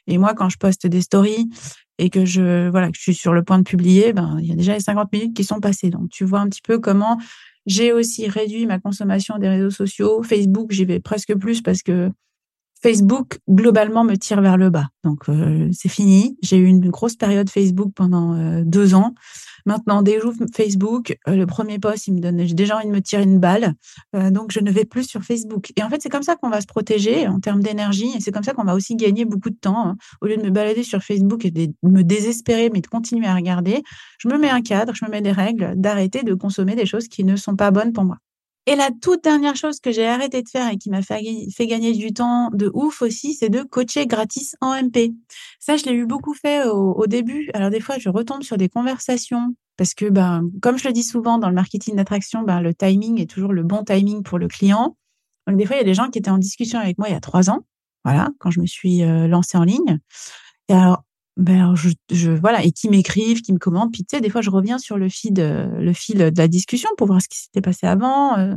Et 0.07 0.17
moi, 0.17 0.33
quand 0.33 0.49
je 0.49 0.57
poste 0.57 0.87
des 0.87 1.01
stories 1.01 1.49
et 1.97 2.09
que 2.09 2.25
je, 2.25 2.69
voilà, 2.69 2.87
que 2.89 2.97
je 2.97 3.01
suis 3.01 3.13
sur 3.13 3.33
le 3.33 3.43
point 3.43 3.59
de 3.59 3.63
publier, 3.63 4.13
ben, 4.13 4.37
il 4.39 4.47
y 4.47 4.51
a 4.51 4.55
déjà 4.55 4.73
les 4.73 4.79
50 4.79 5.11
minutes 5.13 5.35
qui 5.35 5.43
sont 5.43 5.59
passées. 5.59 5.89
Donc, 5.89 6.09
tu 6.09 6.25
vois 6.25 6.39
un 6.39 6.47
petit 6.47 6.61
peu 6.61 6.79
comment 6.79 7.17
j'ai 7.65 7.93
aussi 7.93 8.27
réduit 8.27 8.65
ma 8.65 8.79
consommation 8.79 9.37
des 9.37 9.47
réseaux 9.47 9.69
sociaux. 9.69 10.23
Facebook, 10.23 10.71
j'y 10.71 10.85
vais 10.85 10.99
presque 10.99 11.35
plus 11.35 11.61
parce 11.61 11.83
que 11.83 12.11
Facebook, 12.81 13.39
globalement, 13.47 14.03
me 14.03 14.15
tire 14.15 14.41
vers 14.41 14.57
le 14.57 14.69
bas. 14.69 14.87
Donc, 15.03 15.29
euh, 15.29 15.69
c'est 15.71 15.89
fini. 15.89 16.37
J'ai 16.41 16.57
eu 16.57 16.65
une 16.65 16.89
grosse 16.89 17.15
période 17.15 17.49
Facebook 17.49 17.91
pendant 17.95 18.33
euh, 18.33 18.63
deux 18.65 18.95
ans. 18.95 19.13
Maintenant, 19.67 20.01
dès 20.01 20.15
que 20.15 20.21
j'ouvre 20.21 20.45
Facebook, 20.55 21.15
euh, 21.27 21.35
le 21.35 21.45
premier 21.45 21.77
post, 21.77 22.07
il 22.07 22.15
me 22.15 22.19
donne, 22.19 22.43
j'ai 22.45 22.55
déjà 22.55 22.77
envie 22.77 22.87
de 22.87 22.91
me 22.91 23.01
tirer 23.01 23.23
une 23.23 23.39
balle. 23.39 23.75
donc, 24.13 24.51
je 24.51 24.59
ne 24.59 24.71
vais 24.71 24.85
plus 24.85 25.03
sur 25.03 25.21
Facebook. 25.21 25.71
Et 25.75 25.83
en 25.83 25.89
fait, 25.89 26.01
c'est 26.01 26.09
comme 26.09 26.23
ça 26.23 26.35
qu'on 26.35 26.49
va 26.49 26.61
se 26.61 26.65
protéger 26.65 27.27
en 27.27 27.39
termes 27.39 27.61
d'énergie. 27.61 28.11
Et 28.15 28.19
c'est 28.19 28.31
comme 28.31 28.43
ça 28.43 28.53
qu'on 28.53 28.63
va 28.63 28.73
aussi 28.73 28.95
gagner 28.95 29.25
beaucoup 29.25 29.51
de 29.51 29.57
temps. 29.57 29.87
Hein. 29.87 29.97
Au 30.21 30.25
lieu 30.25 30.37
de 30.37 30.43
me 30.43 30.49
balader 30.49 30.83
sur 30.83 31.03
Facebook 31.03 31.45
et 31.45 31.51
de 31.51 31.67
me 31.83 32.01
désespérer, 32.01 32.71
mais 32.73 32.81
de 32.81 32.87
continuer 32.87 33.27
à 33.27 33.35
regarder, 33.35 33.83
je 34.17 34.27
me 34.27 34.37
mets 34.37 34.49
un 34.49 34.61
cadre, 34.61 34.93
je 34.95 35.05
me 35.05 35.11
mets 35.11 35.21
des 35.21 35.31
règles 35.31 35.73
d'arrêter 35.75 36.23
de 36.23 36.33
consommer 36.33 36.75
des 36.75 36.85
choses 36.87 37.07
qui 37.07 37.23
ne 37.23 37.35
sont 37.35 37.55
pas 37.55 37.69
bonnes 37.69 37.93
pour 37.93 38.05
moi. 38.05 38.17
Et 38.67 38.75
la 38.75 38.89
toute 38.91 39.23
dernière 39.23 39.55
chose 39.55 39.79
que 39.79 39.91
j'ai 39.91 40.07
arrêté 40.07 40.43
de 40.43 40.49
faire 40.49 40.71
et 40.71 40.77
qui 40.77 40.91
m'a 40.91 41.01
fait, 41.01 41.21
gagner 41.61 41.93
du 41.93 42.13
temps 42.13 42.49
de 42.53 42.69
ouf 42.73 43.01
aussi, 43.01 43.33
c'est 43.33 43.49
de 43.49 43.63
coacher 43.63 44.05
gratis 44.05 44.55
en 44.61 44.73
MP. 44.75 45.13
Ça, 45.59 45.77
je 45.77 45.85
l'ai 45.85 45.93
eu 45.93 46.05
beaucoup 46.05 46.35
fait 46.35 46.65
au, 46.65 47.07
début. 47.07 47.49
Alors 47.55 47.71
des 47.71 47.79
fois, 47.79 47.97
je 47.97 48.09
retombe 48.09 48.43
sur 48.43 48.57
des 48.57 48.69
conversations 48.69 49.55
parce 49.77 49.95
que, 49.95 50.05
ben, 50.05 50.47
comme 50.61 50.77
je 50.77 50.87
le 50.87 50.93
dis 50.93 51.03
souvent 51.03 51.39
dans 51.39 51.49
le 51.49 51.55
marketing 51.55 51.95
d'attraction, 51.95 52.43
ben, 52.43 52.61
le 52.61 52.75
timing 52.75 53.19
est 53.19 53.29
toujours 53.29 53.51
le 53.51 53.63
bon 53.63 53.83
timing 53.83 54.21
pour 54.21 54.37
le 54.37 54.47
client. 54.47 54.95
Donc 55.47 55.57
des 55.57 55.65
fois, 55.65 55.75
il 55.77 55.79
y 55.79 55.81
a 55.81 55.85
des 55.85 55.95
gens 55.95 56.09
qui 56.09 56.19
étaient 56.19 56.29
en 56.29 56.37
discussion 56.37 56.77
avec 56.77 56.99
moi 56.99 57.09
il 57.09 57.13
y 57.13 57.17
a 57.17 57.19
trois 57.19 57.49
ans, 57.49 57.65
voilà, 58.05 58.29
quand 58.39 58.51
je 58.51 58.59
me 58.59 58.67
suis 58.67 59.01
euh, 59.01 59.27
lancée 59.27 59.57
en 59.57 59.63
ligne. 59.63 59.99
Et 60.69 60.73
alors, 60.73 61.03
ben 61.37 61.75
je, 61.75 62.29
voilà 62.31 62.63
et 62.63 62.71
qui 62.71 62.89
m'écrivent, 62.89 63.41
qui 63.41 63.53
me 63.53 63.57
commentent. 63.57 63.91
Puis 63.93 64.03
tu 64.03 64.15
sais, 64.15 64.21
des 64.21 64.29
fois, 64.29 64.41
je 64.41 64.49
reviens 64.49 64.77
sur 64.77 64.97
le 64.97 65.09
fil, 65.09 65.33
le 65.35 65.93
fil 65.93 66.17
de 66.17 66.37
la 66.37 66.47
discussion 66.47 66.89
pour 66.97 67.07
voir 67.07 67.21
ce 67.21 67.27
qui 67.29 67.39
s'était 67.39 67.61
passé 67.61 67.87
avant, 67.87 68.37
euh, 68.37 68.55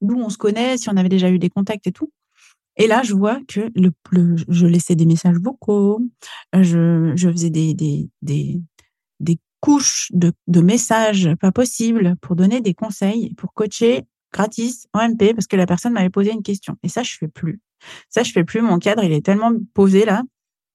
d'où 0.00 0.18
on 0.18 0.30
se 0.30 0.38
connaît, 0.38 0.76
si 0.78 0.88
on 0.88 0.96
avait 0.96 1.08
déjà 1.08 1.30
eu 1.30 1.38
des 1.38 1.50
contacts 1.50 1.86
et 1.86 1.92
tout. 1.92 2.10
Et 2.76 2.88
là, 2.88 3.02
je 3.04 3.14
vois 3.14 3.40
que 3.46 3.70
le, 3.76 3.92
je 4.48 4.66
laissais 4.66 4.96
des 4.96 5.06
messages 5.06 5.36
vocaux, 5.36 6.00
je, 6.52 7.12
je 7.14 7.30
faisais 7.30 7.50
des, 7.50 7.72
des, 7.72 8.08
des, 8.22 8.60
des 9.20 9.38
couches 9.60 10.10
de, 10.12 10.32
de 10.48 10.60
messages 10.60 11.30
pas 11.40 11.52
possibles 11.52 12.16
pour 12.20 12.36
donner 12.36 12.60
des 12.60 12.74
conseils, 12.74 13.32
pour 13.34 13.54
coacher 13.54 14.02
gratis 14.32 14.88
en 14.92 15.08
MP 15.08 15.32
parce 15.32 15.46
que 15.46 15.56
la 15.56 15.66
personne 15.66 15.92
m'avait 15.92 16.10
posé 16.10 16.32
une 16.32 16.42
question. 16.42 16.76
Et 16.82 16.88
ça, 16.88 17.02
je 17.02 17.16
fais 17.16 17.28
plus. 17.28 17.60
Ça, 18.08 18.22
je 18.24 18.32
fais 18.32 18.44
plus. 18.44 18.60
Mon 18.60 18.78
cadre, 18.78 19.04
il 19.04 19.12
est 19.12 19.24
tellement 19.24 19.52
posé 19.72 20.04
là 20.04 20.22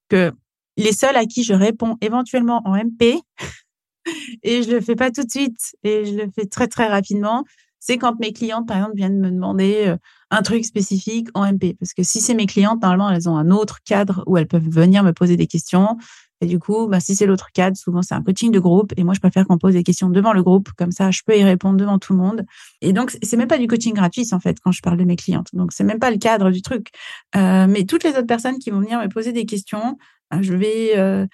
que 0.08 0.32
les 0.80 0.94
seuls 0.94 1.16
à 1.16 1.26
qui 1.26 1.44
je 1.44 1.54
réponds 1.54 1.98
éventuellement 2.02 2.62
en 2.66 2.76
MP, 2.76 3.22
et 4.44 4.64
je 4.64 4.72
le 4.72 4.82
fais 4.82 4.96
pas 4.96 5.12
tout 5.12 5.24
de 5.24 5.30
suite, 5.30 5.76
et 5.84 6.06
je 6.06 6.16
le 6.16 6.32
fais 6.34 6.46
très 6.46 6.68
très 6.68 6.88
rapidement, 6.88 7.44
c'est 7.80 7.98
quand 7.98 8.20
mes 8.20 8.34
clientes, 8.34 8.68
par 8.68 8.78
exemple, 8.78 8.96
viennent 8.96 9.20
me 9.20 9.32
demander 9.32 9.88
euh, 9.88 9.98
un 10.32 10.42
truc 10.42 10.66
spécifique 10.66 11.30
en 11.34 11.50
MP. 11.52 11.76
Parce 11.80 11.94
que 11.94 12.04
si 12.04 12.20
c'est 12.20 12.34
mes 12.34 12.46
clientes, 12.46 12.82
normalement, 12.82 13.10
elles 13.10 13.30
ont 13.30 13.38
un 13.38 13.52
autre 13.52 13.80
cadre 13.86 14.24
où 14.28 14.38
elles 14.38 14.48
peuvent 14.48 14.68
venir 14.70 15.04
me 15.04 15.14
poser 15.14 15.38
des 15.38 15.48
questions. 15.48 15.98
Et 16.42 16.46
du 16.46 16.60
coup, 16.60 16.88
bah, 16.88 17.00
si 17.00 17.16
c'est 17.16 17.26
l'autre 17.26 17.50
cadre, 17.54 17.76
souvent 17.76 18.02
c'est 18.02 18.16
un 18.16 18.22
coaching 18.22 18.52
de 18.52 18.60
groupe. 18.60 18.94
Et 18.98 19.04
moi, 19.04 19.14
je 19.14 19.20
préfère 19.20 19.46
qu'on 19.46 19.58
pose 19.58 19.74
des 19.74 19.84
questions 19.84 20.10
devant 20.10 20.34
le 20.34 20.44
groupe. 20.44 20.70
Comme 20.78 20.92
ça, 20.92 21.12
je 21.12 21.22
peux 21.26 21.38
y 21.38 21.44
répondre 21.44 21.78
devant 21.78 22.00
tout 22.00 22.14
le 22.14 22.20
monde. 22.20 22.46
Et 22.82 22.94
donc, 22.94 23.18
c'est 23.22 23.38
même 23.38 23.48
pas 23.48 23.58
du 23.58 23.68
coaching 23.68 23.94
gratuit, 23.94 24.28
en 24.34 24.40
fait, 24.40 24.58
quand 24.60 24.72
je 24.72 24.82
parle 24.82 24.98
de 24.98 25.06
mes 25.06 25.16
clientes. 25.16 25.48
Donc, 25.54 25.72
c'est 25.74 25.84
même 25.84 26.00
pas 26.00 26.12
le 26.12 26.18
cadre 26.18 26.52
du 26.52 26.62
truc. 26.62 26.90
Euh, 27.36 27.68
mais 27.68 27.86
toutes 27.86 28.04
les 28.04 28.12
autres 28.12 28.28
personnes 28.28 28.60
qui 28.60 28.72
vont 28.72 28.80
venir 28.80 29.00
me 29.00 29.08
poser 29.08 29.32
des 29.32 29.46
questions, 29.46 29.98
je 30.42 30.54
vais, 30.54 30.98
euh, 30.98 31.26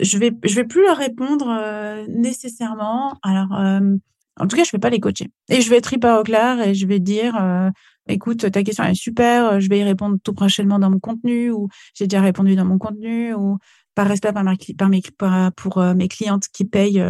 je 0.00 0.18
vais, 0.18 0.32
je 0.44 0.54
vais 0.54 0.64
plus 0.64 0.82
leur 0.82 0.96
répondre 0.96 1.48
euh, 1.48 2.04
nécessairement. 2.08 3.18
Alors, 3.22 3.58
euh, 3.58 3.96
en 4.38 4.46
tout 4.46 4.56
cas, 4.56 4.64
je 4.64 4.70
vais 4.72 4.78
pas 4.78 4.90
les 4.90 5.00
coacher. 5.00 5.30
Et 5.48 5.60
je 5.60 5.70
vais 5.70 5.76
être 5.76 5.92
hyper 5.92 6.18
au 6.18 6.22
clair 6.22 6.60
et 6.60 6.74
je 6.74 6.86
vais 6.86 7.00
dire, 7.00 7.34
écoute, 8.08 8.50
ta 8.50 8.62
question 8.62 8.84
est 8.84 8.94
super, 8.94 9.60
je 9.60 9.68
vais 9.68 9.80
y 9.80 9.84
répondre 9.84 10.16
tout 10.24 10.32
prochainement 10.32 10.78
dans 10.78 10.90
mon 10.90 11.00
contenu 11.00 11.50
ou 11.50 11.68
j'ai 11.94 12.06
déjà 12.06 12.22
répondu 12.22 12.56
dans 12.56 12.64
mon 12.64 12.78
contenu 12.78 13.34
ou 13.34 13.58
par 13.94 14.08
respect 14.08 14.32
par, 14.32 14.42
mes, 14.88 15.02
pour 15.54 15.82
mes 15.82 16.08
clientes 16.08 16.48
qui 16.50 16.64
payent, 16.64 17.04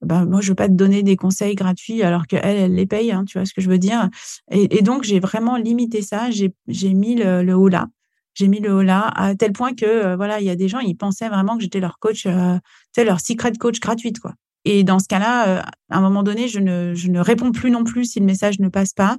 ben, 0.00 0.24
moi, 0.24 0.40
je 0.40 0.48
veux 0.48 0.54
pas 0.54 0.66
te 0.66 0.72
donner 0.72 1.02
des 1.02 1.16
conseils 1.16 1.54
gratuits 1.54 2.02
alors 2.02 2.26
qu'elles, 2.26 2.56
elles 2.56 2.74
les 2.74 2.86
payent, 2.86 3.12
hein, 3.12 3.26
tu 3.26 3.38
vois 3.38 3.44
ce 3.44 3.52
que 3.52 3.60
je 3.60 3.68
veux 3.68 3.78
dire? 3.78 4.08
Et, 4.50 4.80
donc, 4.80 5.02
j'ai 5.02 5.20
vraiment 5.20 5.58
limité 5.58 6.00
ça, 6.00 6.30
j'ai 6.30 6.94
mis 6.94 7.16
le 7.16 7.52
haut 7.52 7.68
là 7.68 7.88
j'ai 8.34 8.48
mis 8.48 8.60
le 8.60 8.82
là 8.82 9.08
à 9.14 9.34
tel 9.34 9.52
point 9.52 9.74
que 9.74 9.84
euh, 9.84 10.16
voilà, 10.16 10.40
il 10.40 10.46
y 10.46 10.50
a 10.50 10.56
des 10.56 10.68
gens, 10.68 10.78
ils 10.78 10.96
pensaient 10.96 11.28
vraiment 11.28 11.56
que 11.56 11.62
j'étais 11.62 11.80
leur 11.80 11.98
coach, 11.98 12.26
euh, 12.26 12.58
leur 12.96 13.20
secret 13.20 13.52
coach 13.52 13.80
gratuite 13.80 14.20
quoi. 14.20 14.34
Et 14.64 14.84
dans 14.84 15.00
ce 15.00 15.08
cas-là, 15.08 15.48
euh, 15.48 15.62
à 15.90 15.98
un 15.98 16.00
moment 16.00 16.22
donné, 16.22 16.46
je 16.46 16.60
ne, 16.60 16.94
je 16.94 17.08
ne 17.08 17.18
réponds 17.18 17.50
plus 17.50 17.70
non 17.70 17.82
plus 17.82 18.04
si 18.04 18.20
le 18.20 18.26
message 18.26 18.60
ne 18.60 18.68
passe 18.68 18.92
pas 18.92 19.16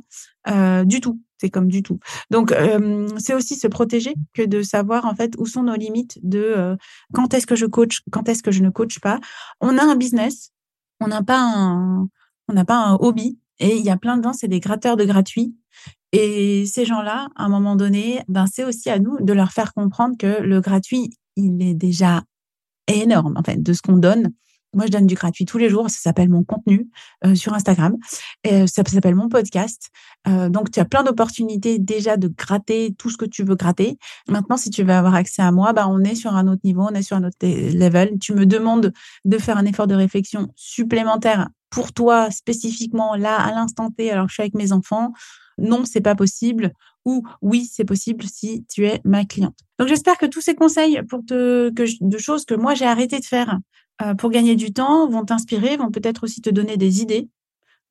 euh, 0.48 0.86
du 0.86 1.02
tout. 1.02 1.22
C'est 1.38 1.50
comme 1.50 1.68
du 1.68 1.84
tout. 1.84 2.00
Donc, 2.32 2.56
c'est 3.18 3.34
aussi 3.34 3.58
se 3.58 3.68
protéger 3.68 4.16
que 4.34 4.44
de 4.44 4.62
savoir 4.62 5.06
en 5.06 5.14
fait 5.14 5.34
où 5.38 5.46
sont 5.46 5.64
nos 5.64 5.76
limites 5.76 6.18
de 6.24 6.78
quand 7.14 7.34
est-ce 7.34 7.46
que 7.46 7.58
je 7.58 7.66
coach, 7.66 8.00
quand 8.14 8.30
est-ce 8.30 8.42
que 8.42 8.52
je 8.52 8.64
ne 8.64 8.70
coach 8.70 9.00
pas. 9.00 9.20
On 9.60 9.78
a 9.78 9.84
un 9.84 9.98
business, 9.98 10.54
on 11.02 11.10
n'a 11.10 11.22
pas 11.22 11.42
un, 11.42 12.08
on 12.48 12.54
n'a 12.54 12.64
pas 12.64 12.78
un 12.78 12.96
hobby. 12.96 13.38
Et 13.60 13.78
il 13.78 13.86
y 13.86 13.90
a 13.90 13.98
plein 13.98 14.18
de 14.18 14.24
gens, 14.24 14.34
c'est 14.34 14.48
des 14.48 14.60
gratteurs 14.60 14.98
de 14.98 15.06
gratuits. 15.06 15.56
Et 16.12 16.66
ces 16.66 16.86
gens-là, 16.86 17.30
à 17.36 17.46
un 17.46 17.50
moment 17.50 17.76
donné, 17.76 18.22
ben, 18.28 18.46
c'est 18.46 18.64
aussi 18.64 18.90
à 18.90 19.00
nous 19.00 19.18
de 19.20 19.34
leur 19.34 19.52
faire 19.52 19.74
comprendre 19.74 20.16
que 20.18 20.42
le 20.42 20.62
gratuit, 20.62 21.10
il 21.36 21.62
est 21.62 21.74
déjà 21.74 22.24
énorme, 22.88 23.36
en 23.38 23.44
fait, 23.44 23.62
de 23.62 23.74
ce 23.74 23.82
qu'on 23.82 23.98
donne. 23.98 24.32
Moi, 24.74 24.86
je 24.86 24.92
donne 24.92 25.08
du 25.08 25.16
gratuit 25.16 25.46
tous 25.46 25.58
les 25.58 25.70
jours. 25.70 25.90
Ça 25.90 26.00
s'appelle 26.00 26.30
mon 26.30 26.44
contenu 26.44 26.88
euh, 27.26 27.36
sur 27.36 27.54
Instagram. 27.54 27.96
Et 28.44 28.68
ça 28.68 28.84
s'appelle 28.84 29.16
mon 29.16 29.30
podcast. 29.30 29.90
Euh, 30.28 30.50
donc, 30.50 30.72
tu 30.72 30.80
as 30.80 30.86
plein 30.86 31.04
d'opportunités 31.04 31.80
déjà 31.80 32.18
de 32.18 32.28
gratter 32.28 32.94
tout 32.98 33.10
ce 33.10 33.18
que 33.18 33.26
tu 33.26 33.44
veux 33.44 33.56
gratter. 33.56 33.98
Maintenant, 34.28 34.58
si 34.58 34.70
tu 34.70 34.84
veux 34.84 34.94
avoir 34.94 35.16
accès 35.16 35.42
à 35.42 35.52
moi, 35.52 35.74
bah, 35.74 35.88
on 35.88 36.02
est 36.02 36.16
sur 36.16 36.36
un 36.36 36.48
autre 36.48 36.62
niveau, 36.64 36.84
on 36.90 36.94
est 36.94 37.04
sur 37.04 37.18
un 37.18 37.24
autre 37.24 37.38
level. 37.42 38.18
Tu 38.20 38.34
me 38.34 38.46
demandes 38.46 38.94
de 39.26 39.38
faire 39.38 39.58
un 39.58 39.66
effort 39.66 39.88
de 39.88 39.96
réflexion 39.96 40.48
supplémentaire 40.56 41.50
pour 41.70 41.92
toi 41.92 42.30
spécifiquement 42.30 43.16
là 43.16 43.36
à 43.36 43.52
l'instant 43.52 43.90
T 43.90 44.12
alors 44.12 44.26
que 44.26 44.30
je 44.30 44.34
suis 44.36 44.44
avec 44.44 44.54
mes 44.54 44.72
enfants 44.72 45.12
non, 45.58 45.86
c'est 45.86 46.02
pas 46.02 46.16
possible 46.16 46.72
ou 47.06 47.24
oui, 47.42 47.70
c'est 47.72 47.86
possible 47.86 48.24
si 48.26 48.66
tu 48.66 48.86
es 48.86 49.02
ma 49.04 49.26
cliente. 49.26 49.58
Donc 49.78 49.88
j'espère 49.88 50.18
que 50.18 50.26
tous 50.26 50.42
ces 50.42 50.56
conseils 50.56 51.02
pour 51.10 51.22
te, 51.26 51.70
que, 51.72 51.84
de 52.00 52.18
choses 52.18 52.46
que 52.46 52.54
moi 52.54 52.76
j'ai 52.76 52.86
arrêté 52.86 53.20
de 53.20 53.26
faire 53.26 53.50
euh, 53.50 53.58
pour 54.18 54.30
gagner 54.30 54.56
du 54.56 54.74
temps 54.74 55.08
vont 55.10 55.26
t'inspirer, 55.26 55.78
vont 55.78 55.92
peut-être 55.92 56.24
aussi 56.24 56.42
te 56.42 56.50
donner 56.50 56.78
des 56.78 57.02
idées 57.02 57.30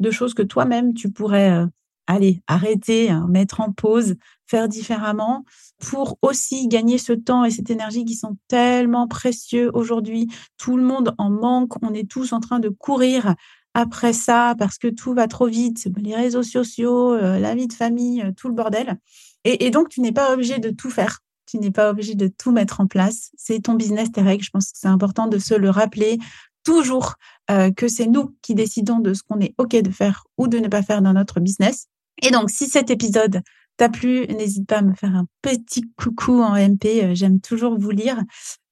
de 0.01 0.11
choses 0.11 0.35
que 0.35 0.43
toi-même 0.43 0.95
tu 0.95 1.11
pourrais 1.11 1.51
euh, 1.51 1.67
aller 2.07 2.43
arrêter, 2.47 3.11
hein, 3.11 3.27
mettre 3.29 3.61
en 3.61 3.73
pause, 3.73 4.17
faire 4.47 4.69
différemment 4.69 5.45
pour 5.79 6.19
aussi 6.23 6.69
gagner 6.69 6.99
ce 6.99 7.13
temps 7.13 7.45
et 7.45 7.51
cette 7.51 7.71
énergie 7.71 8.05
qui 8.05 8.17
sont 8.17 8.37
tellement 8.49 9.09
précieux 9.09 9.71
aujourd'hui. 9.73 10.29
Tout 10.59 10.77
le 10.77 10.83
monde 10.83 11.15
en 11.19 11.31
manque, 11.31 11.83
on 11.83 11.95
est 11.95 12.11
tous 12.11 12.33
en 12.33 12.41
train 12.41 12.59
de 12.59 12.69
courir 12.69 13.35
après 13.75 14.13
ça 14.13 14.55
parce 14.59 14.77
que 14.77 14.89
tout 14.89 15.15
va 15.15 15.29
trop 15.29 15.47
vite, 15.47 15.89
les 15.97 16.15
réseaux 16.15 16.43
sociaux, 16.43 17.15
euh, 17.15 17.39
la 17.39 17.55
vie 17.55 17.69
de 17.69 17.73
famille, 17.73 18.23
euh, 18.23 18.33
tout 18.37 18.49
le 18.49 18.55
bordel. 18.55 18.99
Et, 19.45 19.71
donc, 19.71 19.89
tu 19.89 20.01
n'es 20.01 20.13
pas 20.13 20.33
obligé 20.33 20.61
de 20.61 20.71
tout 20.71 20.91
faire. 20.91 21.19
Tu 21.53 21.59
n'es 21.59 21.71
pas 21.71 21.91
obligé 21.91 22.15
de 22.15 22.29
tout 22.29 22.51
mettre 22.51 22.81
en 22.81 22.87
place. 22.87 23.31
C'est 23.37 23.61
ton 23.61 23.75
business, 23.75 24.11
tes 24.11 24.23
règles. 24.23 24.43
Je 24.43 24.49
pense 24.49 24.73
que 24.73 24.79
c'est 24.79 24.89
important 24.89 25.27
de 25.27 25.37
se 25.37 25.53
le 25.53 25.69
rappeler 25.69 26.19
toujours 26.65 27.17
euh, 27.51 27.71
que 27.71 27.89
c'est 27.89 28.07
nous 28.07 28.35
qui 28.41 28.55
décidons 28.55 29.01
de 29.01 29.13
ce 29.13 29.23
qu'on 29.23 29.39
est 29.39 29.55
OK 29.59 29.77
de 29.77 29.91
faire 29.91 30.25
ou 30.39 30.49
de 30.49 30.59
ne 30.59 30.69
pas 30.69 30.81
faire 30.81 31.03
dans 31.03 31.13
notre 31.13 31.41
business. 31.41 31.89
Et 32.23 32.31
donc, 32.31 32.49
si 32.49 32.69
cet 32.69 32.89
épisode 32.89 33.43
t'a 33.77 33.91
plu, 33.91 34.27
n'hésite 34.29 34.67
pas 34.67 34.79
à 34.79 34.83
me 34.83 34.95
faire 34.95 35.15
un 35.15 35.27
petit 35.43 35.85
coucou 35.99 36.41
en 36.41 36.55
MP. 36.55 37.15
J'aime 37.15 37.39
toujours 37.39 37.79
vous 37.79 37.91
lire. 37.91 38.17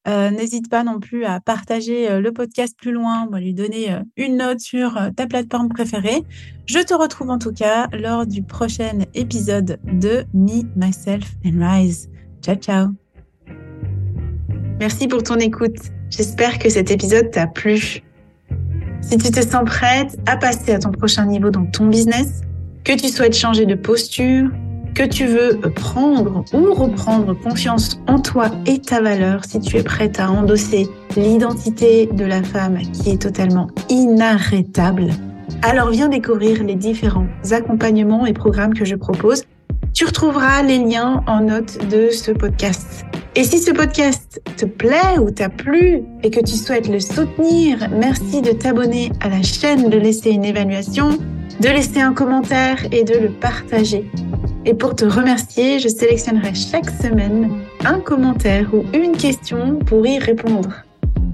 Euh, 0.08 0.30
n'hésite 0.30 0.70
pas 0.70 0.82
non 0.82 0.98
plus 0.98 1.24
à 1.24 1.40
partager 1.40 2.10
euh, 2.10 2.20
le 2.20 2.32
podcast 2.32 2.74
plus 2.76 2.92
loin, 2.92 3.28
à 3.30 3.38
lui 3.38 3.52
donner 3.52 3.92
euh, 3.92 4.00
une 4.16 4.38
note 4.38 4.60
sur 4.60 4.98
ta 5.14 5.26
plateforme 5.26 5.68
préférée. 5.68 6.22
Je 6.64 6.78
te 6.78 6.94
retrouve 6.94 7.28
en 7.28 7.38
tout 7.38 7.52
cas 7.52 7.86
lors 7.92 8.26
du 8.26 8.42
prochain 8.42 9.00
épisode 9.12 9.78
de 9.84 10.24
Me, 10.32 10.62
Myself 10.74 11.34
and 11.44 11.60
Rise. 11.60 12.08
Ciao, 12.42 12.56
ciao. 12.56 12.88
Merci 14.78 15.08
pour 15.08 15.22
ton 15.22 15.36
écoute. 15.36 15.76
J'espère 16.08 16.58
que 16.58 16.68
cet 16.68 16.90
épisode 16.90 17.30
t'a 17.30 17.46
plu. 17.46 18.02
Si 19.02 19.16
tu 19.18 19.30
te 19.30 19.40
sens 19.40 19.64
prête 19.64 20.18
à 20.26 20.36
passer 20.36 20.72
à 20.72 20.78
ton 20.78 20.90
prochain 20.90 21.26
niveau 21.26 21.50
dans 21.50 21.66
ton 21.66 21.86
business, 21.86 22.42
que 22.84 22.92
tu 22.92 23.08
souhaites 23.08 23.36
changer 23.36 23.66
de 23.66 23.74
posture, 23.74 24.50
que 24.94 25.02
tu 25.02 25.26
veux 25.26 25.60
prendre 25.74 26.44
ou 26.52 26.72
reprendre 26.74 27.34
confiance 27.34 28.00
en 28.06 28.20
toi 28.20 28.50
et 28.66 28.80
ta 28.80 29.00
valeur, 29.00 29.44
si 29.44 29.60
tu 29.60 29.76
es 29.76 29.82
prête 29.82 30.18
à 30.18 30.30
endosser 30.30 30.88
l'identité 31.16 32.06
de 32.06 32.24
la 32.24 32.42
femme 32.42 32.78
qui 32.92 33.10
est 33.10 33.22
totalement 33.22 33.68
inarrêtable, 33.88 35.08
alors 35.62 35.90
viens 35.90 36.08
découvrir 36.08 36.64
les 36.64 36.74
différents 36.74 37.26
accompagnements 37.50 38.26
et 38.26 38.32
programmes 38.32 38.74
que 38.74 38.84
je 38.84 38.94
propose. 38.94 39.44
Tu 39.94 40.04
retrouveras 40.04 40.62
les 40.62 40.78
liens 40.78 41.22
en 41.26 41.40
note 41.40 41.88
de 41.88 42.10
ce 42.10 42.30
podcast. 42.30 43.04
Et 43.34 43.44
si 43.44 43.58
ce 43.58 43.70
podcast 43.70 44.40
te 44.56 44.64
plaît 44.64 45.18
ou 45.20 45.30
t'a 45.30 45.48
plu 45.48 46.02
et 46.22 46.30
que 46.30 46.40
tu 46.40 46.54
souhaites 46.54 46.88
le 46.88 47.00
soutenir, 47.00 47.88
merci 47.90 48.42
de 48.42 48.52
t'abonner 48.52 49.12
à 49.20 49.28
la 49.28 49.42
chaîne, 49.42 49.88
de 49.88 49.98
laisser 49.98 50.30
une 50.30 50.44
évaluation, 50.44 51.18
de 51.60 51.68
laisser 51.68 52.00
un 52.00 52.12
commentaire 52.12 52.78
et 52.92 53.04
de 53.04 53.18
le 53.18 53.30
partager. 53.30 54.10
Et 54.64 54.74
pour 54.74 54.94
te 54.94 55.04
remercier, 55.04 55.78
je 55.78 55.88
sélectionnerai 55.88 56.54
chaque 56.54 56.90
semaine 56.90 57.50
un 57.84 58.00
commentaire 58.00 58.72
ou 58.74 58.84
une 58.94 59.16
question 59.16 59.78
pour 59.86 60.06
y 60.06 60.18
répondre. 60.18 60.82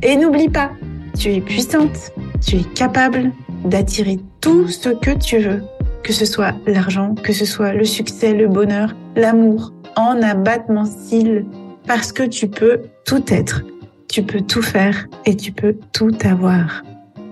Et 0.02 0.16
n'oublie 0.16 0.48
pas, 0.48 0.70
tu 1.18 1.32
es 1.32 1.40
puissante, 1.40 2.12
tu 2.46 2.56
es 2.56 2.64
capable 2.74 3.32
d'attirer 3.64 4.18
tout 4.40 4.68
ce 4.68 4.90
que 4.90 5.10
tu 5.12 5.38
veux, 5.38 5.62
que 6.06 6.12
ce 6.12 6.24
soit 6.24 6.54
l'argent, 6.68 7.16
que 7.16 7.32
ce 7.32 7.44
soit 7.44 7.72
le 7.72 7.84
succès, 7.84 8.32
le 8.32 8.46
bonheur, 8.46 8.94
l'amour, 9.16 9.72
en 9.96 10.22
abattement 10.22 10.84
cils, 10.84 11.44
parce 11.84 12.12
que 12.12 12.22
tu 12.22 12.46
peux 12.46 12.82
tout 13.04 13.24
être, 13.26 13.62
tu 14.08 14.22
peux 14.22 14.40
tout 14.40 14.62
faire 14.62 15.08
et 15.24 15.34
tu 15.34 15.50
peux 15.50 15.76
tout 15.92 16.16
avoir. 16.22 16.84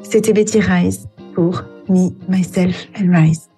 C'était 0.02 0.32
Betty 0.32 0.58
Rise 0.58 1.06
pour 1.34 1.62
Me, 1.88 2.10
Myself 2.28 2.88
and 3.00 3.16
Rise. 3.16 3.48